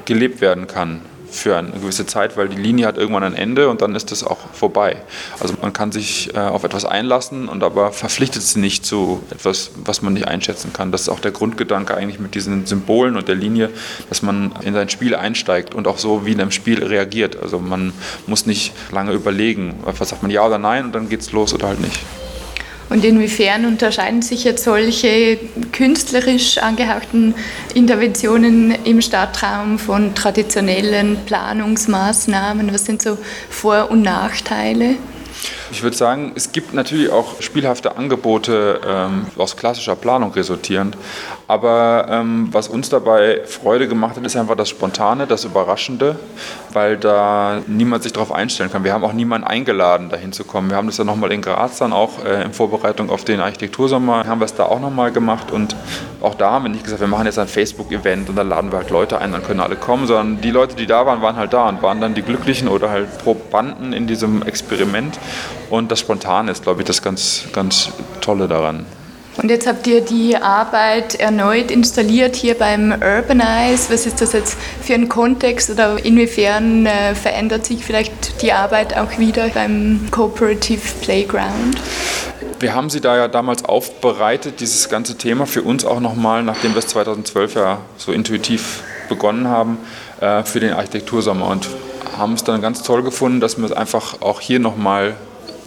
gelebt 0.05 0.39
werden 0.39 0.67
kann 0.67 1.01
für 1.29 1.57
eine 1.57 1.71
gewisse 1.71 2.05
Zeit, 2.05 2.37
weil 2.37 2.49
die 2.49 2.57
Linie 2.57 2.87
hat 2.87 2.97
irgendwann 2.97 3.23
ein 3.23 3.33
Ende 3.33 3.69
und 3.69 3.81
dann 3.81 3.95
ist 3.95 4.11
das 4.11 4.23
auch 4.23 4.37
vorbei. 4.53 4.97
Also 5.39 5.55
man 5.61 5.73
kann 5.73 5.91
sich 5.91 6.33
äh, 6.35 6.39
auf 6.39 6.63
etwas 6.63 6.85
einlassen 6.85 7.49
und 7.49 7.63
aber 7.63 7.91
verpflichtet 7.91 8.41
es 8.41 8.55
nicht 8.55 8.85
zu 8.85 9.21
etwas, 9.29 9.71
was 9.83 10.01
man 10.01 10.13
nicht 10.13 10.27
einschätzen 10.27 10.73
kann. 10.73 10.91
Das 10.91 11.01
ist 11.01 11.09
auch 11.09 11.19
der 11.19 11.31
Grundgedanke 11.31 11.95
eigentlich 11.95 12.19
mit 12.19 12.35
diesen 12.35 12.65
Symbolen 12.65 13.17
und 13.17 13.27
der 13.27 13.35
Linie, 13.35 13.69
dass 14.09 14.21
man 14.21 14.53
in 14.63 14.73
sein 14.73 14.89
Spiel 14.89 15.15
einsteigt 15.15 15.75
und 15.75 15.87
auch 15.87 15.97
so 15.97 16.25
wie 16.25 16.31
in 16.31 16.41
einem 16.41 16.51
Spiel 16.51 16.83
reagiert. 16.83 17.41
Also 17.41 17.59
man 17.59 17.93
muss 18.25 18.45
nicht 18.45 18.73
lange 18.91 19.11
überlegen, 19.11 19.75
was 19.83 20.09
sagt 20.09 20.21
man 20.21 20.31
ja 20.31 20.45
oder 20.45 20.57
nein 20.57 20.85
und 20.85 20.95
dann 20.95 21.09
geht 21.09 21.21
es 21.21 21.31
los 21.31 21.53
oder 21.53 21.67
halt 21.67 21.79
nicht. 21.79 21.99
Und 22.89 23.03
inwiefern 23.03 23.65
unterscheiden 23.65 24.21
sich 24.21 24.45
jetzt 24.45 24.63
solche 24.63 25.37
künstlerisch 25.73 26.57
angehauchten 26.57 27.35
Interventionen 27.73 28.71
im 28.85 29.01
Stadtraum 29.01 29.77
von 29.77 30.15
traditionellen 30.15 31.17
Planungsmaßnahmen? 31.25 32.73
Was 32.73 32.85
sind 32.85 33.01
so 33.01 33.17
Vor- 33.49 33.91
und 33.91 34.03
Nachteile? 34.03 34.95
Ich 35.69 35.83
würde 35.83 35.97
sagen, 35.97 36.31
es 36.35 36.53
gibt 36.53 36.73
natürlich 36.73 37.11
auch 37.11 37.41
spielhafte 37.41 37.97
Angebote 37.97 38.79
ähm, 38.87 39.25
aus 39.37 39.57
klassischer 39.57 39.97
Planung 39.97 40.31
resultierend. 40.31 40.95
Aber 41.49 42.07
ähm, 42.09 42.49
was 42.51 42.69
uns 42.69 42.89
dabei 42.89 43.41
Freude 43.45 43.87
gemacht 43.87 44.15
hat, 44.15 44.25
ist 44.25 44.35
einfach 44.37 44.55
das 44.55 44.69
Spontane, 44.69 45.27
das 45.27 45.43
Überraschende, 45.43 46.17
weil 46.71 46.97
da 46.97 47.61
niemand 47.67 48.03
sich 48.03 48.13
darauf 48.13 48.31
einstellen 48.31 48.71
kann. 48.71 48.83
Wir 48.83 48.93
haben 48.93 49.03
auch 49.03 49.13
niemanden 49.13 49.47
eingeladen, 49.47 50.09
dahin 50.09 50.31
zu 50.31 50.45
kommen. 50.45 50.69
Wir 50.69 50.77
haben 50.77 50.87
das 50.87 50.97
ja 50.97 51.03
nochmal 51.03 51.31
in 51.31 51.41
Graz 51.41 51.77
dann 51.77 51.91
auch 51.93 52.23
äh, 52.23 52.43
in 52.43 52.53
Vorbereitung 52.53 53.09
auf 53.09 53.23
den 53.23 53.39
Architektursommer, 53.39 54.25
haben 54.25 54.39
wir 54.39 54.45
es 54.45 54.55
da 54.55 54.63
auch 54.63 54.79
nochmal 54.79 55.11
gemacht. 55.11 55.51
Und 55.51 55.75
auch 56.21 56.35
da 56.35 56.51
haben 56.51 56.65
wir 56.65 56.69
nicht 56.69 56.83
gesagt, 56.83 57.01
wir 57.01 57.07
machen 57.07 57.25
jetzt 57.25 57.39
ein 57.39 57.47
Facebook-Event 57.47 58.29
und 58.29 58.35
dann 58.35 58.49
laden 58.49 58.71
wir 58.71 58.79
halt 58.79 58.89
Leute 58.89 59.19
ein, 59.19 59.31
dann 59.31 59.43
können 59.43 59.59
alle 59.59 59.75
kommen, 59.75 60.07
sondern 60.07 60.41
die 60.41 60.51
Leute, 60.51 60.75
die 60.75 60.85
da 60.85 61.05
waren, 61.05 61.21
waren 61.21 61.35
halt 61.35 61.53
da 61.53 61.69
und 61.69 61.81
waren 61.81 62.01
dann 62.01 62.13
die 62.13 62.23
Glücklichen 62.23 62.67
oder 62.67 62.89
halt 62.89 63.17
Probanden 63.19 63.93
in 63.93 64.07
diesem 64.07 64.43
Experiment. 64.43 65.17
Und 65.69 65.91
das 65.91 65.99
Spontane 65.99 66.51
ist, 66.51 66.63
glaube 66.63 66.81
ich, 66.81 66.87
das 66.87 67.01
ganz, 67.01 67.43
ganz 67.51 67.91
Tolle 68.21 68.47
daran. 68.47 68.85
Und 69.41 69.49
jetzt 69.49 69.67
habt 69.67 69.85
ihr 69.85 70.01
die 70.01 70.35
Arbeit 70.35 71.15
erneut 71.15 71.69
installiert 71.69 72.35
hier 72.35 72.55
beim 72.55 72.91
Urbanize. 72.91 73.93
Was 73.93 74.07
ist 74.07 74.19
das 74.19 74.33
jetzt 74.33 74.57
für 74.81 74.95
ein 74.95 75.09
Kontext 75.09 75.69
oder 75.69 76.03
inwiefern 76.03 76.87
äh, 76.87 77.13
verändert 77.13 77.65
sich 77.65 77.85
vielleicht 77.85 78.41
die 78.41 78.51
Arbeit 78.51 78.97
auch 78.97 79.19
wieder 79.19 79.49
beim 79.49 80.07
Cooperative 80.09 80.81
Playground? 81.01 81.77
Wir 82.59 82.73
haben 82.73 82.89
sie 82.89 82.99
da 82.99 83.15
ja 83.15 83.27
damals 83.27 83.63
aufbereitet, 83.63 84.59
dieses 84.59 84.89
ganze 84.89 85.15
Thema 85.15 85.45
für 85.45 85.61
uns 85.61 85.85
auch 85.85 85.99
nochmal, 85.99 86.41
nachdem 86.41 86.73
wir 86.73 86.79
es 86.79 86.87
2012 86.87 87.53
ja 87.53 87.81
so 87.97 88.11
intuitiv 88.11 88.81
begonnen 89.07 89.47
haben, 89.47 89.77
äh, 90.19 90.43
für 90.43 90.59
den 90.59 90.73
Architektursommer 90.73 91.47
und 91.47 91.69
haben 92.17 92.33
es 92.33 92.43
dann 92.43 92.59
ganz 92.61 92.81
toll 92.81 93.03
gefunden, 93.03 93.39
dass 93.39 93.59
wir 93.59 93.65
es 93.65 93.71
einfach 93.71 94.21
auch 94.21 94.41
hier 94.41 94.59
nochmal 94.59 95.15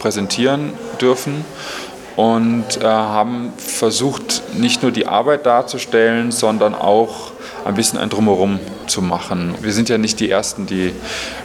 präsentieren 0.01 0.73
dürfen 0.99 1.45
und 2.15 2.77
äh, 2.81 2.83
haben 2.83 3.53
versucht, 3.57 4.41
nicht 4.57 4.81
nur 4.81 4.91
die 4.91 5.05
Arbeit 5.05 5.45
darzustellen, 5.45 6.31
sondern 6.31 6.73
auch 6.73 7.31
ein 7.63 7.75
bisschen 7.75 7.99
ein 7.99 8.09
Drumherum 8.09 8.59
zu 8.91 9.01
machen. 9.01 9.55
Wir 9.61 9.71
sind 9.71 9.89
ja 9.89 9.97
nicht 9.97 10.19
die 10.19 10.29
Ersten, 10.29 10.67
die 10.67 10.91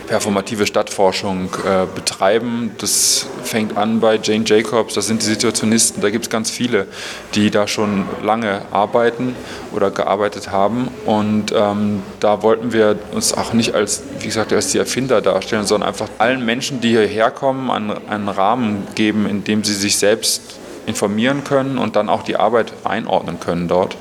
performative 0.09 0.67
Stadtforschung 0.67 1.49
äh, 1.65 1.87
betreiben. 1.95 2.73
Das 2.79 3.27
fängt 3.45 3.77
an 3.77 4.01
bei 4.01 4.19
Jane 4.23 4.45
Jacobs, 4.45 4.95
das 4.95 5.07
sind 5.07 5.23
die 5.23 5.27
Situationisten. 5.27 6.03
Da 6.03 6.11
gibt 6.11 6.25
es 6.25 6.31
ganz 6.31 6.51
viele, 6.51 6.89
die 7.35 7.51
da 7.51 7.69
schon 7.69 8.05
lange 8.23 8.63
arbeiten 8.73 9.37
oder 9.73 9.91
gearbeitet 9.91 10.51
haben. 10.51 10.89
Und 11.07 11.53
ähm, 11.57 12.03
da 12.21 12.43
wollten 12.43 12.73
wir 12.73 12.99
uns 13.13 13.33
auch 13.33 13.53
nicht 13.53 13.75
als, 13.75 14.03
wie 14.19 14.27
gesagt, 14.27 14.53
als 14.53 14.73
die 14.73 14.79
Erfinder 14.79 15.23
darstellen, 15.23 15.67
sondern 15.67 15.89
einfach 15.89 16.09
allen 16.19 16.45
Menschen, 16.45 16.81
die 16.81 16.91
hierher 16.91 17.31
kommen, 17.31 17.71
einen, 17.71 18.09
einen 18.09 18.29
Rahmen 18.29 18.87
geben, 18.97 19.27
in 19.29 19.45
dem 19.45 19.63
sie 19.63 19.75
sich 19.75 19.99
selbst 19.99 20.59
informieren 20.87 21.45
können 21.45 21.79
und 21.79 21.97
dann 21.97 22.09
auch 22.09 22.23
die 22.23 22.37
Arbeit 22.37 22.73
einordnen 22.85 23.41
können 23.41 23.69
dort. 23.69 23.97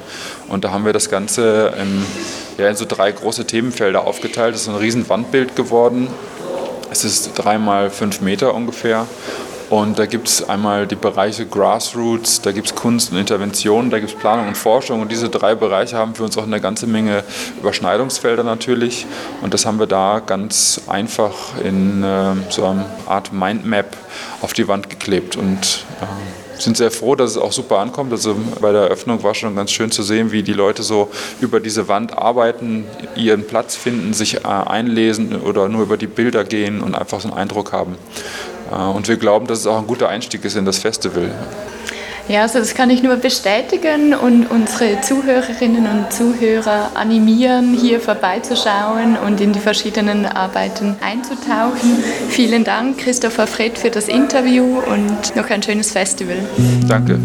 Und 0.48 0.64
da 0.64 0.72
haben 0.72 0.86
wir 0.86 0.94
das 0.94 1.10
Ganze 1.10 1.74
im, 1.82 2.06
ja, 2.58 2.70
in 2.70 2.76
so 2.76 2.86
drei 2.88 3.12
große 3.12 3.46
Themenfelder 3.46 4.06
aufgeteilt. 4.06 4.56
Es 4.56 4.62
ist 4.62 4.70
ein 4.70 4.76
riesen 4.76 5.08
Wandbild 5.10 5.56
geworden. 5.56 6.08
Es 6.92 7.04
ist 7.04 7.32
dreimal 7.36 7.90
fünf 7.90 8.22
Meter 8.22 8.54
ungefähr. 8.54 9.08
Und 9.70 9.98
da 9.98 10.06
gibt 10.06 10.28
es 10.28 10.48
einmal 10.48 10.86
die 10.86 10.96
Bereiche 10.96 11.46
Grassroots, 11.46 12.42
da 12.42 12.52
gibt 12.52 12.68
es 12.68 12.76
Kunst 12.76 13.12
und 13.12 13.18
Intervention, 13.18 13.90
da 13.90 13.98
gibt 13.98 14.12
es 14.12 14.18
Planung 14.18 14.48
und 14.48 14.56
Forschung. 14.56 15.02
Und 15.02 15.12
diese 15.12 15.30
drei 15.30 15.56
Bereiche 15.56 15.98
haben 15.98 16.14
für 16.14 16.24
uns 16.24 16.38
auch 16.38 16.44
eine 16.44 16.62
ganze 16.62 16.86
Menge 16.86 17.24
Überschneidungsfelder 17.60 18.44
natürlich. 18.44 19.08
Und 19.42 19.56
das 19.56 19.66
haben 19.66 19.80
wir 19.80 19.88
da 19.88 20.22
ganz 20.24 20.82
einfach 20.88 21.34
in 21.64 22.04
äh, 22.04 22.36
so 22.50 22.66
einer 22.66 22.86
Art 23.08 23.34
Mindmap 23.34 23.98
auf 24.42 24.54
die 24.54 24.68
Wand 24.68 24.92
geklebt. 24.92 25.36
Und 25.36 25.84
äh, 26.02 26.45
sind 26.58 26.78
sehr 26.78 26.92
froh, 26.92 27.16
dass 27.16 27.32
es 27.32 27.38
auch 27.38 27.52
super 27.52 27.80
ankommt. 27.80 28.12
Also 28.12 28.36
bei 28.62 28.72
der 28.72 28.84
Eröffnung 28.84 29.24
war 29.24 29.36
schon 29.36 29.56
ganz 29.56 29.72
schön 29.72 29.92
zu 29.92 30.04
sehen, 30.04 30.32
wie 30.32 30.44
die 30.44 30.54
Leute 30.54 30.84
so 30.84 31.10
über 31.42 31.60
diese 31.60 31.88
Wand 31.88 32.18
arbeiten, 32.18 32.86
ihren 33.16 33.46
Platz 33.46 33.76
finden, 33.76 34.14
sich 34.14 34.36
äh, 34.36 34.48
einlesen 34.48 35.42
oder 35.42 35.70
nur 35.70 35.84
über 35.84 35.98
die 35.98 36.08
Bilder 36.08 36.44
gehen 36.44 36.82
und 36.82 36.96
einfach 36.96 37.20
so 37.20 37.30
einen 37.30 37.38
Eindruck 37.38 37.72
haben. 37.72 37.96
Äh, 38.72 38.76
und 38.76 39.08
wir 39.08 39.18
glauben, 39.18 39.48
dass 39.48 39.60
es 39.60 39.68
auch 39.68 39.78
ein 39.78 39.88
guter 39.88 40.10
Einstieg 40.10 40.46
ist 40.46 40.56
in 40.56 40.66
das 40.66 40.80
Festival. 40.80 41.32
Ja, 42.28 42.42
also 42.42 42.58
das 42.58 42.74
kann 42.74 42.90
ich 42.90 43.04
nur 43.04 43.18
bestätigen 43.18 44.16
und 44.16 44.50
unsere 44.50 45.00
Zuhörerinnen 45.02 45.86
und 45.86 46.12
Zuhörer 46.12 46.92
animieren, 46.96 47.76
hier 47.76 48.00
vorbeizuschauen 48.00 49.16
und 49.16 49.40
in 49.42 49.54
die 49.54 49.60
verschiedenen 49.60 50.26
Arbeiten 50.26 50.96
einzutauchen. 51.02 52.04
Vielen 52.30 52.64
Dank, 52.64 52.98
Christopher 52.98 53.46
Fred, 53.46 53.78
für 53.78 53.92
das 53.92 54.08
Interview 54.08 54.80
und 54.80 55.36
noch 55.36 55.50
ein 55.52 55.62
schönes 55.62 55.92
Festival. 55.92 56.38
Danke. 56.88 57.20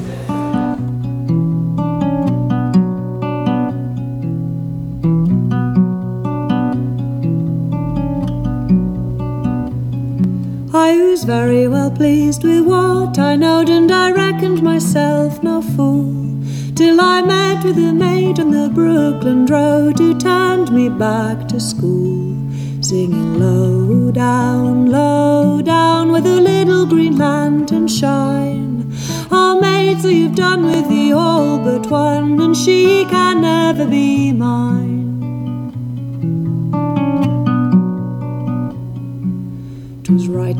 I 10.72 10.96
was 11.10 11.24
very 11.24 11.68
well 11.68 11.90
pleased 11.90 12.44
with 12.44 12.66
what 12.66 12.89
I 13.18 13.36
knowed, 13.36 13.68
and 13.68 13.90
I 13.90 14.12
reckoned 14.12 14.62
myself 14.62 15.42
no 15.42 15.62
fool. 15.62 16.30
Till 16.74 17.00
I 17.00 17.20
met 17.22 17.64
with 17.64 17.76
a 17.78 17.92
maid 17.92 18.40
on 18.40 18.50
the 18.50 18.70
Brooklyn 18.72 19.46
Road 19.46 19.98
who 19.98 20.18
turned 20.18 20.72
me 20.72 20.88
back 20.88 21.48
to 21.48 21.60
school, 21.60 22.36
singing 22.80 23.38
low 23.38 24.10
down, 24.10 24.90
low 24.90 25.60
down, 25.60 26.12
where 26.12 26.22
the 26.22 26.40
little 26.40 26.86
green 26.86 27.18
lantern 27.18 27.88
shine. 27.88 28.92
Oh, 29.30 29.60
maid, 29.60 30.00
so 30.00 30.08
you've 30.08 30.34
done 30.34 30.64
with 30.64 30.88
the 30.88 31.12
all 31.12 31.58
but 31.58 31.90
one, 31.90 32.40
and 32.40 32.56
she 32.56 33.04
can 33.10 33.42
never 33.42 33.86
be 33.86 34.32
mine. 34.32 34.99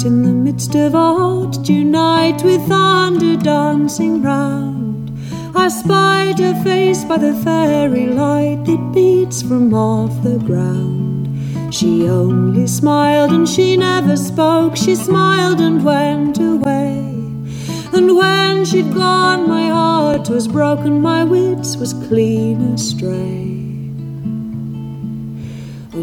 In 0.05 0.23
the 0.23 0.33
midst 0.33 0.75
of 0.75 0.95
a 0.95 0.99
hot 0.99 1.63
June 1.63 1.91
night 1.91 2.43
with 2.43 2.67
thunder 2.69 3.37
dancing 3.37 4.23
round. 4.23 5.13
I 5.55 5.69
spied 5.69 6.39
her 6.39 6.55
face 6.63 7.05
by 7.05 7.19
the 7.19 7.35
fairy 7.35 8.07
light 8.07 8.65
that 8.65 8.93
beats 8.95 9.43
from 9.43 9.75
off 9.75 10.23
the 10.23 10.39
ground. 10.39 11.29
She 11.75 12.09
only 12.09 12.67
smiled 12.67 13.33
and 13.33 13.49
she 13.49 13.77
never 13.77 14.17
spoke. 14.17 14.77
She 14.77 14.95
smiled 14.95 15.61
and 15.61 15.85
went 15.85 16.39
away. 16.39 16.99
And 17.93 18.17
when 18.17 18.65
she'd 18.65 18.95
gone, 18.95 19.49
my 19.49 19.69
heart 19.69 20.29
was 20.31 20.49
broken, 20.49 21.01
my 21.01 21.25
wits 21.25 21.77
was 21.77 21.93
clean 21.93 22.61
astray. 22.75 23.50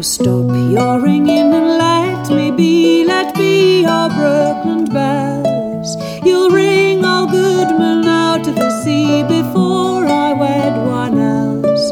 Stop 0.00 0.46
your 0.70 1.00
ringing 1.00 1.52
and 1.52 1.76
let 1.76 2.30
me 2.30 2.52
be, 2.52 3.04
let 3.04 3.34
be 3.34 3.82
your 3.82 4.08
Brooklyn 4.08 4.84
bells. 4.84 5.96
You'll 6.24 6.50
ring 6.50 7.04
all 7.04 7.26
Goodman 7.26 8.06
out 8.06 8.44
to 8.44 8.52
the 8.52 8.70
sea 8.82 9.24
before 9.24 10.06
I 10.06 10.32
wed 10.34 10.86
one 10.86 11.18
else. 11.18 11.90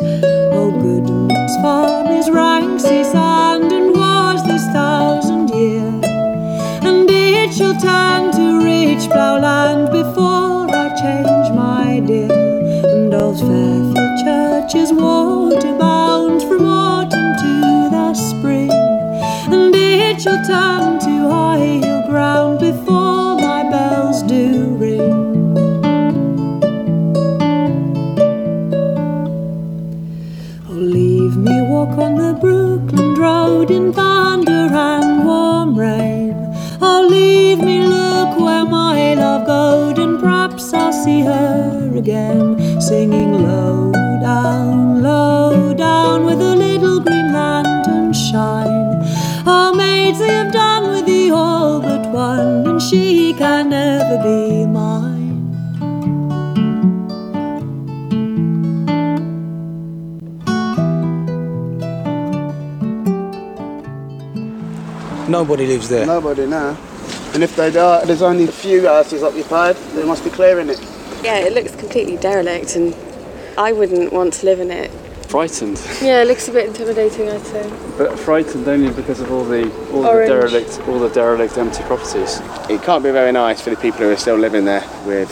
Oh, 0.53 0.71
good 0.71 1.05
Goodman's 1.07 1.57
farm 1.57 2.07
is 2.07 2.31
rank 2.31 2.81
sea 2.81 3.03
sand 3.03 3.73
and 3.73 3.93
was 3.93 4.47
this 4.47 4.65
thousand 4.67 5.51
year, 5.51 5.89
and 6.87 7.11
it 7.11 7.53
shall 7.53 7.75
turn 7.81 8.31
to 8.33 8.65
rich 8.65 9.11
ploughland 9.11 9.91
before 9.91 10.71
I 10.71 10.95
change 10.95 11.53
my 11.57 12.01
dear. 12.07 12.31
And 12.31 13.13
old 13.13 13.41
Fairfield 13.41 14.19
Church 14.25 14.75
is 14.77 14.93
water-bound 14.93 15.76
turn 20.45 20.99
to 20.99 21.29
high 21.29 21.59
hill 21.59 22.03
ground 22.07 22.61
before 22.61 22.86
Nobody 65.47 65.69
lives 65.69 65.89
there. 65.89 66.05
Nobody 66.05 66.45
now. 66.45 66.77
And 67.33 67.45
if 67.45 67.55
they 67.55 67.69
are, 67.79 68.05
there's 68.05 68.21
only 68.21 68.47
a 68.49 68.51
few 68.51 68.85
houses 68.85 69.23
occupied. 69.23 69.77
They 69.95 70.05
must 70.05 70.25
be 70.25 70.31
clearing 70.31 70.69
it. 70.69 70.81
Yeah, 71.23 71.39
it 71.39 71.53
looks 71.53 71.73
completely 71.77 72.17
derelict, 72.17 72.75
and 72.75 72.93
I 73.57 73.71
wouldn't 73.71 74.13
want 74.13 74.33
to 74.33 74.45
live 74.45 74.59
in 74.59 74.73
it. 74.73 74.91
Frightened, 75.29 75.81
Yeah, 76.03 76.23
it 76.23 76.27
looks 76.27 76.49
a 76.49 76.53
bit 76.53 76.67
intimidating, 76.67 77.29
I'd 77.29 77.47
say. 77.47 77.71
but 77.97 78.19
frightened 78.19 78.67
only 78.67 78.93
because 78.93 79.21
of 79.21 79.31
all 79.31 79.45
the 79.45 79.73
all 79.93 80.03
the 80.03 80.27
derelict 80.27 80.81
all 80.89 80.99
the 80.99 81.11
derelict 81.11 81.57
empty 81.59 81.85
properties. 81.85 82.41
It 82.69 82.83
can't 82.83 83.05
be 83.05 83.13
very 83.13 83.31
nice 83.31 83.61
for 83.61 83.71
the 83.71 83.77
people 83.77 84.01
who 84.01 84.11
are 84.11 84.17
still 84.17 84.37
living 84.37 84.65
there 84.65 84.83
with 85.07 85.31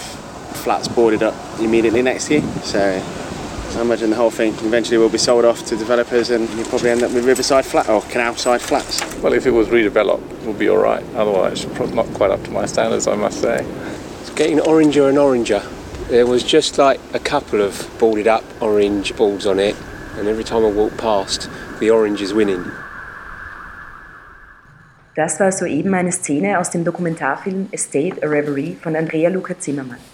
flats 0.63 0.87
boarded 0.87 1.25
up 1.25 1.35
immediately 1.59 2.03
next 2.03 2.29
to 2.29 2.35
you. 2.35 2.41
So 2.63 2.79
I 3.77 3.81
imagine 3.81 4.11
the 4.11 4.17
whole 4.17 4.31
thing 4.31 4.55
eventually 4.55 4.99
will 4.99 5.09
be 5.09 5.19
sold 5.19 5.45
off 5.45 5.65
to 5.67 5.77
developers 5.77 6.31
and 6.31 6.49
you 6.51 6.65
probably 6.65 6.91
end 6.91 7.03
up 7.03 7.11
with 7.11 7.25
riverside 7.25 7.65
flat 7.65 7.89
or 7.89 8.03
canal-side 8.03 8.63
flats. 8.63 9.03
Well, 9.21 9.33
if 9.33 9.47
it 9.47 9.51
was 9.51 9.67
redeveloped, 9.67 10.31
it 10.43 10.47
would 10.47 10.59
be 10.59 10.69
all 10.69 10.79
right. 10.79 11.03
Otherwise, 11.17 11.65
probably 11.65 11.97
not 11.97 12.07
quite 12.15 12.31
up 12.31 12.45
to 12.45 12.51
my 12.53 12.67
standards, 12.67 13.09
I 13.09 13.17
must 13.17 13.41
say. 13.41 13.67
It's 14.21 14.31
getting 14.31 14.59
oranger 14.59 15.09
and 15.09 15.19
oranger. 15.19 15.61
There 16.09 16.25
was 16.25 16.45
just 16.45 16.79
like 16.79 17.01
a 17.15 17.19
couple 17.19 17.61
of 17.61 17.91
boarded 17.99 18.29
up 18.29 18.45
orange 18.61 19.17
balls 19.17 19.45
on 19.45 19.59
it, 19.59 19.75
and 20.19 20.29
every 20.29 20.45
time 20.45 20.65
I 20.65 20.71
walk 20.71 20.97
past, 20.97 21.51
the 21.81 21.91
orange 21.91 22.23
is 22.23 22.33
winning. 22.33 22.65
Das 25.17 25.41
war 25.41 25.51
soeben 25.51 25.95
eine 25.95 26.13
Szene 26.13 26.59
aus 26.59 26.71
dem 26.71 26.85
Dokumentarfilm 26.85 27.69
Estate 27.73 28.23
a 28.23 28.29
Reverie 28.29 28.77
von 28.81 28.95
Andrea 28.95 29.31
Luca 29.31 29.59
Zimmermann. 29.59 30.14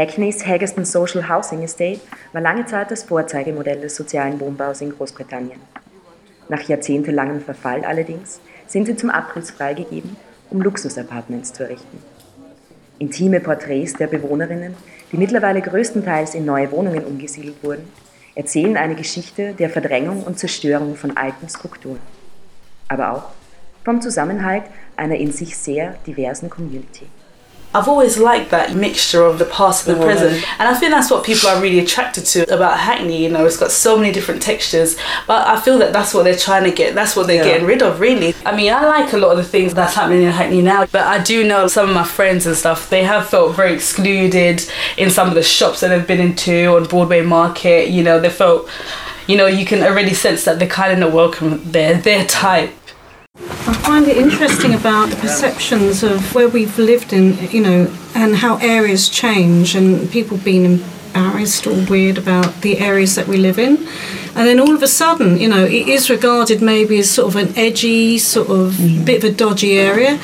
Hackneys 0.00 0.46
Haggerston 0.46 0.86
Social 0.86 1.28
Housing 1.28 1.62
Estate 1.62 2.00
war 2.32 2.40
lange 2.40 2.64
Zeit 2.64 2.90
das 2.90 3.02
Vorzeigemodell 3.02 3.82
des 3.82 3.96
sozialen 3.96 4.40
Wohnbaus 4.40 4.80
in 4.80 4.96
Großbritannien. 4.96 5.60
Nach 6.48 6.62
jahrzehntelangem 6.62 7.42
Verfall 7.42 7.84
allerdings 7.84 8.40
sind 8.66 8.86
sie 8.86 8.96
zum 8.96 9.10
Abriss 9.10 9.50
freigegeben, 9.50 10.16
um 10.48 10.62
Luxusapartments 10.62 11.52
zu 11.52 11.64
errichten. 11.64 12.02
Intime 12.98 13.40
Porträts 13.40 13.92
der 13.92 14.06
Bewohnerinnen, 14.06 14.74
die 15.12 15.18
mittlerweile 15.18 15.60
größtenteils 15.60 16.34
in 16.34 16.46
neue 16.46 16.72
Wohnungen 16.72 17.04
umgesiedelt 17.04 17.62
wurden, 17.62 17.86
erzählen 18.34 18.78
eine 18.78 18.94
Geschichte 18.94 19.52
der 19.52 19.68
Verdrängung 19.68 20.22
und 20.22 20.38
Zerstörung 20.38 20.96
von 20.96 21.14
alten 21.18 21.46
Strukturen, 21.50 22.00
aber 22.88 23.12
auch 23.12 23.24
vom 23.84 24.00
Zusammenhalt 24.00 24.64
einer 24.96 25.16
in 25.16 25.30
sich 25.30 25.58
sehr 25.58 25.96
diversen 26.06 26.48
Community. 26.48 27.06
I've 27.72 27.86
always 27.86 28.18
liked 28.18 28.50
that 28.50 28.74
mixture 28.74 29.22
of 29.22 29.38
the 29.38 29.44
past 29.44 29.86
and 29.86 29.96
the 29.96 30.02
oh, 30.02 30.04
present. 30.04 30.44
And 30.58 30.68
I 30.68 30.74
think 30.74 30.90
that's 30.90 31.08
what 31.08 31.24
people 31.24 31.48
are 31.48 31.62
really 31.62 31.78
attracted 31.78 32.24
to 32.26 32.52
about 32.52 32.78
Hackney. 32.80 33.22
You 33.22 33.30
know, 33.30 33.46
it's 33.46 33.56
got 33.56 33.70
so 33.70 33.96
many 33.96 34.10
different 34.12 34.42
textures. 34.42 34.96
But 35.28 35.46
I 35.46 35.60
feel 35.60 35.78
that 35.78 35.92
that's 35.92 36.12
what 36.12 36.24
they're 36.24 36.34
trying 36.36 36.64
to 36.64 36.72
get. 36.72 36.96
That's 36.96 37.14
what 37.14 37.28
they're 37.28 37.44
Yeah. 37.44 37.52
getting 37.52 37.66
rid 37.68 37.82
of, 37.82 38.00
really. 38.00 38.34
I 38.44 38.56
mean, 38.56 38.72
I 38.72 38.84
like 38.86 39.12
a 39.12 39.18
lot 39.18 39.30
of 39.30 39.36
the 39.36 39.44
things 39.44 39.72
that's 39.72 39.94
happening 39.94 40.24
in 40.24 40.32
Hackney 40.32 40.62
now. 40.62 40.86
But 40.90 41.02
I 41.02 41.18
do 41.18 41.44
know 41.44 41.68
some 41.68 41.88
of 41.88 41.94
my 41.94 42.02
friends 42.04 42.44
and 42.44 42.56
stuff, 42.56 42.90
they 42.90 43.04
have 43.04 43.28
felt 43.28 43.54
very 43.54 43.72
excluded 43.74 44.64
in 44.96 45.10
some 45.10 45.28
of 45.28 45.34
the 45.34 45.42
shops 45.42 45.78
that 45.80 45.88
they've 45.88 46.06
been 46.06 46.20
into 46.20 46.74
on 46.74 46.84
Broadway 46.86 47.22
Market. 47.22 47.90
You 47.90 48.02
know, 48.02 48.18
they 48.18 48.30
felt, 48.30 48.68
you 49.28 49.36
know, 49.36 49.46
you 49.46 49.64
can 49.64 49.84
already 49.84 50.12
sense 50.12 50.44
that 50.44 50.58
they're 50.58 50.66
kind 50.68 50.92
of 50.92 50.98
not 50.98 51.12
welcome 51.12 51.62
there. 51.70 51.94
Their 51.94 52.24
type. 52.24 52.72
I 53.36 53.74
find 53.84 54.08
it 54.08 54.16
interesting 54.16 54.74
about 54.74 55.10
the 55.10 55.14
perceptions 55.16 56.02
of 56.02 56.34
where 56.34 56.48
we've 56.48 56.76
lived 56.78 57.12
in, 57.12 57.38
you 57.50 57.60
know, 57.60 57.96
and 58.12 58.34
how 58.34 58.56
areas 58.56 59.08
change 59.08 59.76
and 59.76 60.10
people 60.10 60.36
being 60.38 60.64
embarrassed 60.64 61.64
or 61.68 61.84
weird 61.84 62.18
about 62.18 62.62
the 62.62 62.78
areas 62.78 63.14
that 63.14 63.28
we 63.28 63.36
live 63.36 63.58
in. 63.60 63.86
And 64.34 64.48
then 64.48 64.58
all 64.58 64.74
of 64.74 64.82
a 64.82 64.88
sudden, 64.88 65.38
you 65.38 65.48
know, 65.48 65.64
it 65.64 65.88
is 65.88 66.10
regarded 66.10 66.60
maybe 66.60 66.98
as 66.98 67.08
sort 67.08 67.28
of 67.28 67.36
an 67.36 67.56
edgy, 67.56 68.18
sort 68.18 68.48
of 68.48 68.72
mm-hmm. 68.72 69.04
bit 69.04 69.22
of 69.22 69.30
a 69.30 69.32
dodgy 69.32 69.78
area. 69.78 70.18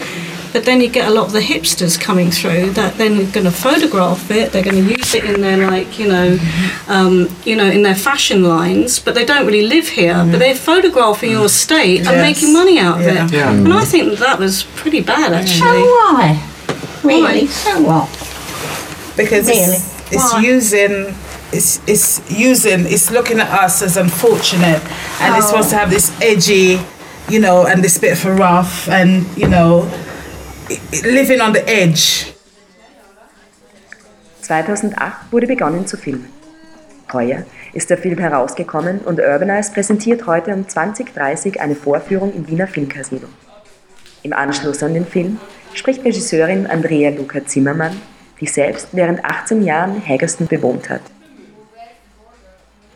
But 0.56 0.64
then 0.64 0.80
you 0.80 0.88
get 0.88 1.06
a 1.06 1.10
lot 1.10 1.26
of 1.26 1.32
the 1.32 1.40
hipsters 1.40 2.00
coming 2.00 2.30
through 2.30 2.70
that 2.70 2.96
then 2.96 3.12
are 3.20 3.30
going 3.30 3.44
to 3.44 3.50
photograph 3.50 4.30
it. 4.30 4.52
They're 4.52 4.64
going 4.64 4.82
to 4.86 4.90
use 4.90 5.14
it 5.14 5.24
in 5.24 5.42
their 5.42 5.70
like 5.70 5.98
you 5.98 6.08
know, 6.08 6.38
mm-hmm. 6.38 6.90
um, 6.90 7.28
you 7.44 7.56
know, 7.56 7.66
in 7.66 7.82
their 7.82 7.94
fashion 7.94 8.42
lines. 8.42 8.98
But 8.98 9.14
they 9.14 9.26
don't 9.26 9.44
really 9.46 9.66
live 9.66 9.88
here. 9.88 10.14
But 10.14 10.36
mm. 10.36 10.38
they're 10.38 10.54
photographing 10.54 11.32
your 11.32 11.42
mm. 11.42 11.52
estate 11.52 12.06
and 12.06 12.22
making 12.22 12.54
money 12.54 12.78
out 12.78 13.00
of 13.00 13.04
Yeah. 13.06 13.26
it. 13.26 13.32
Yeah. 13.32 13.52
And 13.52 13.70
I 13.70 13.84
mm. 13.84 13.90
think 13.90 14.08
that, 14.10 14.18
that 14.20 14.38
was 14.38 14.62
pretty 14.80 15.02
bad 15.02 15.34
actually. 15.34 15.58
So 15.58 15.84
why? 15.84 16.42
Really? 17.04 17.46
So 17.48 17.82
what? 17.82 18.08
because 19.16 19.46
Really? 19.48 19.60
it's, 19.62 20.12
it's 20.12 20.32
Why? 20.32 20.40
using 20.40 21.14
it's, 21.52 21.80
it's 21.86 22.30
using 22.30 22.80
it's 22.86 23.10
looking 23.10 23.40
at 23.40 23.50
us 23.50 23.82
as 23.82 23.96
unfortunate 23.96 24.82
and 25.20 25.36
it's 25.36 25.46
Oh. 25.46 25.50
supposed 25.50 25.70
to 25.70 25.76
have 25.76 25.90
this 25.90 26.10
edgy 26.20 26.80
you 27.28 27.40
know 27.40 27.66
and 27.66 27.82
this 27.82 27.98
bit 27.98 28.12
of 28.12 28.24
a 28.26 28.34
rough 28.34 28.88
and 28.88 29.26
you 29.36 29.48
know 29.48 29.82
i- 29.82 29.86
i- 29.86 30.05
living 30.68 31.40
on 31.40 31.54
the 31.54 31.60
edge 31.66 32.32
2008 34.42 35.32
wurde 35.32 35.46
begonnen 35.46 35.86
zu 35.86 35.96
filmen. 35.96 36.28
Heuer 37.12 37.44
ist 37.72 37.90
der 37.90 37.98
Film 37.98 38.18
herausgekommen 38.18 39.00
und 39.00 39.20
Urbanize 39.20 39.72
präsentiert 39.72 40.26
heute 40.26 40.54
um 40.54 40.62
20.30 40.62 41.58
eine 41.58 41.74
Vorführung 41.74 42.32
im 42.34 42.46
Wiener 42.48 42.66
Filmcasino. 42.66 43.28
Im 44.22 44.32
Anschluss 44.32 44.82
an 44.82 44.94
den 44.94 45.06
Film 45.06 45.38
spricht 45.74 46.04
Regisseurin 46.04 46.66
Andrea 46.66 47.10
Luca 47.10 47.44
Zimmermann, 47.44 48.00
die 48.40 48.46
selbst 48.46 48.88
während 48.92 49.24
18 49.24 49.62
Jahren 49.62 50.00
Haggerston 50.06 50.46
bewohnt 50.46 50.90
hat. 50.90 51.02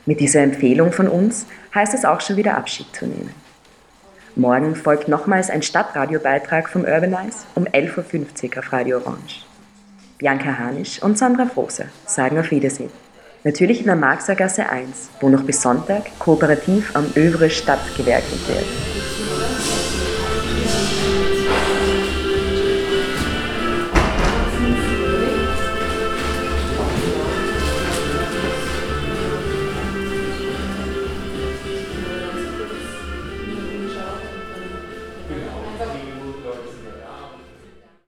Mit 0.06 0.20
dieser 0.20 0.40
Empfehlung 0.40 0.92
von 0.92 1.08
uns 1.08 1.46
heißt 1.74 1.94
es 1.94 2.04
auch 2.04 2.20
schon 2.20 2.36
wieder 2.36 2.56
Abschied 2.56 2.94
zu 2.94 3.06
nehmen. 3.06 3.34
Morgen 4.36 4.76
folgt 4.76 5.08
nochmals 5.08 5.50
ein 5.50 5.62
Stadtradiobeitrag 5.62 6.68
vom 6.68 6.82
Urbanize 6.82 7.46
um 7.56 7.64
11.50 7.64 8.52
Uhr 8.52 8.58
auf 8.58 8.72
Radio 8.72 8.98
Orange. 8.98 9.44
Bianca 10.18 10.56
Hanisch 10.56 11.02
und 11.02 11.18
Sandra 11.18 11.46
Froser 11.46 11.86
sagen 12.06 12.38
auf 12.38 12.50
Wiedersehen. 12.50 12.90
Natürlich 13.42 13.80
in 13.80 13.86
der 13.86 13.96
Marxer 13.96 14.36
Gasse 14.36 14.68
1, 14.68 15.10
wo 15.20 15.28
noch 15.28 15.42
bis 15.42 15.62
Sonntag 15.62 16.18
kooperativ 16.18 16.94
am 16.94 17.06
Övre 17.16 17.50
Stadt 17.50 17.80
gewerkelt 17.96 18.46
wird. 18.48 19.09